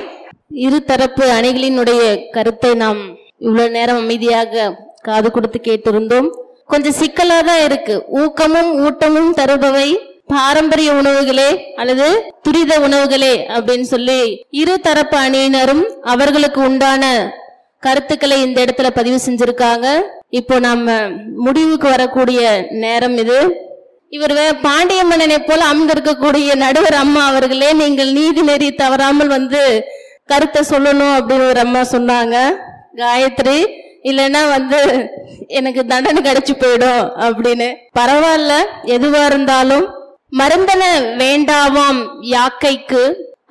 இருதரப்பு 0.66 1.24
அணிகளினுடைய 1.38 2.02
கருத்தை 2.30 2.74
நாம் 2.74 3.00
இவ்வளவு 3.38 3.70
நேரம் 3.70 4.02
அமைதியாக 4.04 4.74
காது 5.00 5.30
கொடுத்து 5.30 5.60
கேட்டிருந்தோம். 5.62 6.28
கொஞ்சம் 6.66 6.98
சிக்கலா 7.00 7.38
தான் 7.50 7.64
இருக்கு. 7.64 8.04
ஊக்கமும் 8.08 8.70
ஊட்டமும் 8.84 9.32
தருபவை 9.40 10.07
பாரம்பரிய 10.28 10.92
உணவுகளே 10.92 11.72
அல்லது 11.74 12.32
துரித 12.42 12.80
உணவுகளே 12.80 13.46
அப்படின்னு 13.48 13.80
சொல்லி 13.80 14.46
இரு 14.50 14.80
தரப்பு 14.80 15.18
அணியினரும் 15.18 15.84
அவர்களுக்கு 16.02 16.60
உண்டான 16.60 17.32
கருத்துக்களை 17.80 18.42
இந்த 18.42 18.64
இடத்துல 18.64 18.90
பதிவு 18.90 19.18
செஞ்சிருக்காங்க. 19.26 20.00
இப்போ 20.30 20.58
நம்ம 20.58 21.08
முடிவுக்கு 21.36 21.88
வரக்கூடிய 21.88 22.66
நேரம் 22.70 23.16
இது. 23.16 23.66
இவர் 24.08 24.32
வே- 24.32 24.60
பாண்டிய 24.62 25.04
மன்னனை 25.04 25.38
போல 25.38 25.64
அமர்ந்திருக்கக்கூடிய 25.64 26.54
நடுவர் 26.54 26.94
அம்மா 26.94 27.26
அவர்களே 27.26 27.72
நீங்கள் 27.72 28.12
நீதி 28.12 28.42
நெறி 28.42 28.72
தவறாமல் 28.72 29.26
வந்து 29.26 29.86
கருத்தை 30.26 30.62
சொல்லணும் 30.70 31.14
அப்படின்னு 31.16 31.48
ஒரு 31.48 31.60
அம்மா 31.60 31.80
சொன்னாங்க. 31.80 32.36
காயத்ரி 32.96 33.66
இல்லைன்னா 34.02 34.48
வந்து 34.48 35.10
எனக்கு 35.46 35.86
தண்டனை 35.86 36.22
கிடைச்சு 36.22 36.52
போயிடும் 36.52 37.10
அப்படின்னு. 37.16 37.74
பரவாயில்ல 37.98 38.52
எதுவா 38.84 39.24
இருந்தாலும் 39.24 39.86
மருந்தன 40.32 40.82
வேண்டாவாம் 41.22 42.00
யாக்கைக்கு. 42.36 43.02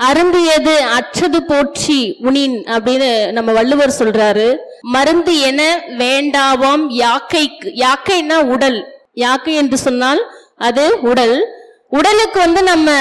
அருந்தியது 0.07 0.73
அச்சது 0.97 1.37
போற்றி 1.47 2.17
உனின் 2.23 2.57
அப்படின்னு 2.75 3.31
நம்ம 3.31 3.51
வள்ளுவர் 3.51 3.95
சொல்றாரு. 3.99 4.55
மருந்து 4.81 5.39
என 5.39 5.61
வேண்டாவாம் 5.97 6.83
யாக்கைக்கு 7.03 7.83
யாக்கைன்னா 7.83 8.37
உடல். 8.55 8.79
யாக்கை 9.13 9.53
என்று 9.53 9.77
சொன்னால் 9.77 10.21
அது 10.57 10.99
உடல். 11.01 11.37
உடலுக்கு 11.89 12.39
வந்து 12.39 12.63
நம்ம 12.63 12.91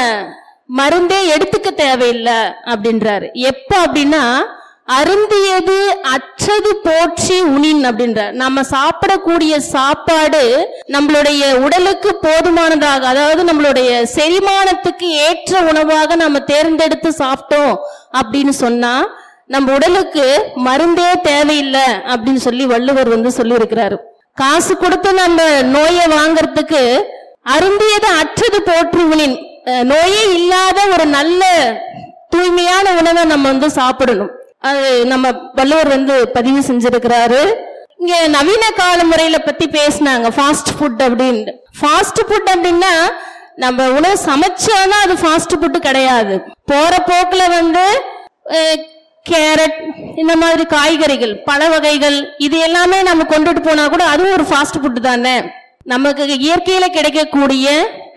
மருந்தே 0.77 1.21
எடுத்துக்க 1.35 1.69
தேவையில்லை 1.75 2.39
அப்படின்றாரு. 2.65 3.33
எப்ப 3.33 3.87
அப்படின்னா 3.87 4.23
அருந்தியது 4.89 5.79
அற்றது 6.15 6.71
போற்றி 6.85 7.37
உனின் 7.55 7.83
அப்படின்றார் 7.89 8.35
நம்ம 8.43 8.63
சாப்பிடக்கூடிய 8.73 9.55
சாப்பாடு 9.73 10.43
நம்மளுடைய 10.95 11.43
உடலுக்கு 11.65 12.11
போதுமானதாக 12.27 13.09
அதாவது 13.13 13.43
நம்மளுடைய 13.49 13.91
செரிமானத்துக்கு 14.17 15.09
ஏற்ற 15.27 15.63
உணவாக 15.71 16.17
நம்ம 16.17 16.43
தேர்ந்தெடுத்து 16.53 17.13
சாப்பிட்டோம் 17.23 17.75
அப்படின்னு 18.21 18.55
சொன்னா 18.65 18.95
நம்ம 19.55 19.73
உடலுக்கு 19.75 20.27
மருந்தே 20.69 21.11
தேவையில்லை 21.29 21.89
அப்படின்னு 22.13 22.41
சொல்லி 22.47 22.65
வள்ளுவர் 22.73 23.13
வந்து 23.15 23.31
சொல்லியிருக்கிறாரு. 23.39 23.97
காசு 24.41 24.73
கொடுத்து 24.77 25.11
நம்ம 25.21 25.43
நோயை 25.75 26.07
வாங்கறதுக்கு 26.17 26.83
அருந்தியது 27.55 28.09
அற்றது 28.21 28.59
போற்று 28.63 29.03
உணின் 29.13 29.37
நோயே 29.93 30.25
இல்லாத 30.39 30.79
ஒரு 30.95 31.05
நல்ல 31.19 31.45
தூய்மையான 32.35 32.87
உணவை 33.01 33.23
நம்ம 33.33 33.47
வந்து 33.53 33.69
சாப்பிடணும். 33.81 34.33
அது 34.69 34.89
நம்ம 35.13 35.27
வள்ளுவர் 35.59 35.95
வந்து 35.97 36.15
பதிவு 36.37 36.61
செஞ்சிருக்கிறாரு. 36.69 37.41
இங்க 38.03 38.17
நவீன 38.37 38.65
கால 38.81 38.99
முறையில 39.11 39.39
பத்தி 39.47 39.67
பேசினாங்க 39.79 40.29
ஃபாஸ்ட் 40.37 40.71
ஃபுட் 40.77 41.01
அப்படின்னு 41.07 41.53
ஃபாஸ்ட் 41.81 42.21
ஃபுட் 42.29 42.51
அப்படின்னா 42.55 42.93
நம்ம 43.65 43.87
உணவு 43.99 44.17
சமைச்சாதான் 44.29 45.05
அது 45.07 45.15
ஃபாஸ்ட் 45.23 45.57
ஃபுட் 45.61 45.79
கிடையாது. 45.89 46.35
போற 46.71 46.93
போக்குல 47.11 47.43
வந்து 47.59 47.85
கேரட் 49.27 49.79
இந்த 50.23 50.35
மாதிரி 50.43 50.65
காய்கறிகள் 50.75 51.33
பழ 51.49 51.61
வகைகள் 51.75 52.19
இது 52.47 52.57
எல்லாமே 52.67 52.99
நம்ம 53.09 53.25
கொண்டுட்டு 53.33 53.63
போனா 53.69 53.85
கூட 53.95 54.05
அதுவும் 54.13 54.35
ஒரு 54.39 54.47
ஃபாஸ்ட் 54.51 54.81
ஃபுட் 54.83 55.01
தானே. 55.09 55.37
நமக்கு 55.93 56.23
இயற்கையில 56.47 56.87
கிடைக்கக்கூடிய 56.97 57.67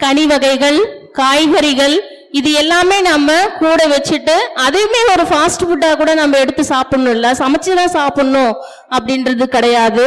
கனி 0.04 0.26
வகைகள் 0.32 0.80
காய்கறிகள் 1.20 1.96
இது 2.38 2.50
எல்லாமே 2.62 2.98
நம்ம 3.02 3.36
கூட 3.62 3.82
வச்சுட்டு 3.94 4.36
அதையுமே 4.66 5.02
ஒரு 5.14 5.24
ஃபாஸ்ட் 5.30 5.66
ஃபுட்டாக 5.68 5.98
கூட 6.02 6.12
நம்ம 6.22 6.38
எடுத்து 6.44 6.64
சாப்பிடணும் 6.74 7.40
சமைச்சு 7.42 7.78
தான் 7.80 7.96
சாப்பிடணும் 8.00 8.54
அப்படின்றது 8.96 9.46
கிடையாது. 9.56 10.06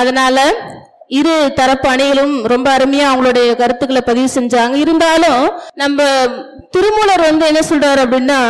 அதனால 0.00 0.44
இரு 1.18 1.34
தரப்பு 1.58 1.88
அணிகளும் 1.92 2.34
ரொம்ப 2.52 2.68
அருமையா 2.76 3.06
அவங்களுடைய 3.10 3.50
கருத்துக்களை 3.60 4.02
பதிவு 4.08 4.28
செஞ்சாங்க. 4.36 4.74
இருந்தாலும் 4.84 5.44
நம்ம 5.82 6.02
திருமூலர் 6.76 7.26
வந்து 7.28 7.44
என்ன 7.50 7.62
சொல்றாரு 7.70 8.00
அப்படின்னா 8.06 8.40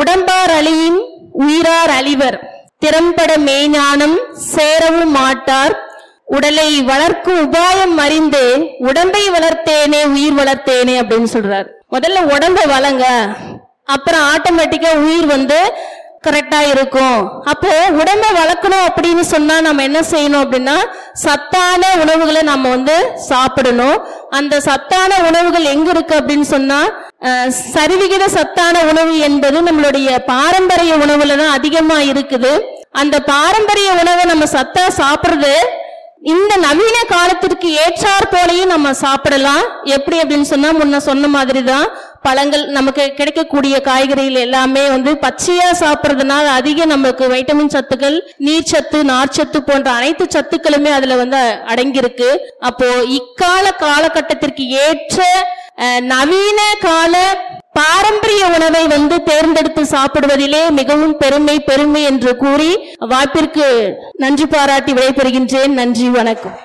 உடம்பார் 0.00 0.54
அழியின் 0.58 1.00
உயிரார் 1.44 1.92
அழிவர். 1.98 2.38
திறம்பட 2.84 3.32
மெய்ஞானம் 3.48 4.16
சேரவும் 4.54 5.14
மாட்டார். 5.18 5.74
உடலை 6.36 6.70
வளர்க்கும் 6.90 7.40
உபாயம் 7.44 7.96
அறிந்து 8.04 8.44
உடம்பை 8.88 9.24
வளர்த்தேனே 9.36 10.02
உயிர் 10.14 10.36
வளர்த்தேனே 10.40 10.94
அப்படின்னு 11.02 11.30
சொல்றாரு. 11.36 11.68
முதல்ல 11.94 12.20
உடம்ப 12.34 12.60
வளங்க. 12.74 13.04
அப்புறம் 13.94 14.22
ஆட்டோமேட்டிக்கா 14.32 14.90
உயிர் 15.06 15.26
வந்து 15.36 15.58
கரெக்டா 16.26 16.58
இருக்கும். 16.72 17.20
அப்போ 17.52 17.70
உடம்ப 18.00 18.26
வளர்க்கணும் 18.40 18.84
அப்படின்னு 18.88 19.22
சொன்னா 19.32 19.54
நம்ம 19.66 19.82
என்ன 19.88 20.00
செய்யணும் 20.10 20.42
அப்படின்னா 20.44 20.76
சத்தான 21.24 21.82
உணவுகளை 22.02 22.42
நம்ம 22.50 22.68
வந்து 22.74 22.96
சாப்பிடணும். 23.30 23.96
அந்த 24.38 24.60
சத்தான 24.68 25.18
உணவுகள் 25.28 25.72
எங்க 25.74 25.88
இருக்கு 25.94 26.14
அப்படின்னு 26.20 26.46
சொன்னா 26.54 26.78
சரிவிகித 27.74 28.24
சத்தான 28.36 28.76
உணவு 28.90 29.12
என்பது 29.28 29.58
நம்மளுடைய 29.68 30.08
பாரம்பரிய 30.32 30.92
உணவுல 31.04 31.36
தான் 31.42 31.56
அதிகமா 31.58 31.98
இருக்குது. 32.12 32.52
அந்த 33.00 33.16
பாரம்பரிய 33.32 33.90
உணவை 34.02 34.24
நம்ம 34.32 34.46
சத்தா 34.56 34.84
சாப்பிடுறது 35.02 35.54
இந்த 36.30 36.52
நவீன 36.64 36.96
காலத்திற்கு 37.12 37.68
ஏற்றாற் 37.84 38.26
போலையும் 38.32 38.72
நம்ம 38.72 38.88
சாப்பிடலாம். 39.04 39.64
எப்படி 39.96 40.16
அப்படின்னு 40.22 40.48
சொன்னா 40.50 40.68
முன்ன 40.78 41.00
சொன்ன 41.06 41.28
மாதிரி 41.34 41.62
தான் 41.70 41.86
பழங்கள் 42.26 42.64
நமக்கு 42.76 43.04
கிடைக்கக்கூடிய 43.18 43.74
காய்கறிகள் 43.88 44.44
எல்லாமே 44.46 44.82
வந்து 44.94 45.12
பச்சையா 45.24 45.68
சாப்பிட்றதுனால 45.80 46.44
அதிக 46.58 46.84
நமக்கு 46.92 47.26
வைட்டமின் 47.32 47.72
சத்துக்கள் 47.76 48.18
நீர்ச்சத்து 48.46 48.98
நார்ச்சத்து 49.12 49.60
போன்ற 49.70 49.90
அனைத்து 49.98 50.26
சத்துக்களுமே 50.36 50.92
அதுல 50.98 51.16
வந்து 51.22 51.40
அடங்கியிருக்கு. 51.72 52.30
அப்போ 52.70 52.90
இக்கால 53.18 53.64
காலகட்டத்திற்கு 53.84 54.66
ஏற்ற 54.86 55.20
நவீன 56.14 56.60
கால 56.86 57.16
பாரம்பரிய 57.78 58.46
உணவை 58.56 58.86
வந்து 58.86 59.22
தேர்ந்தெடுத்து 59.22 59.82
சாப்பிடுவதிலே 59.84 60.70
மிகவும் 60.70 61.14
பெருமை 61.16 61.60
பெருமை 61.60 62.02
என்று 62.02 62.32
கூறி 62.36 62.72
வாய்ப்பிற்கு 63.12 63.68
நன்றி 64.22 64.46
பாராட்டி 64.46 64.92
விடைபெறுகின்றேன். 64.92 65.72
நன்றி 65.80 66.08
வணக்கம். 66.08 66.58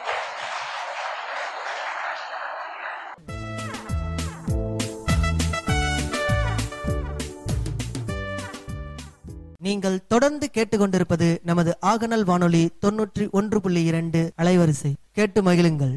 நீங்கள் 9.60 9.98
தொடர்ந்து 10.08 10.50
கேட்டுக்கொண்டிருப்பது 10.54 11.30
நமது 11.44 11.78
ஆகநல் 11.86 12.26
வானொலி 12.26 12.70
தொன்னூற்றி 12.86 13.26
ஒன்று 13.32 13.62
புள்ளி 13.62 13.84
இரண்டு 13.84 14.32
அலைவரிசை. 14.42 14.92
கேட்டு 15.12 15.42
மகிழுங்கள். 15.42 15.96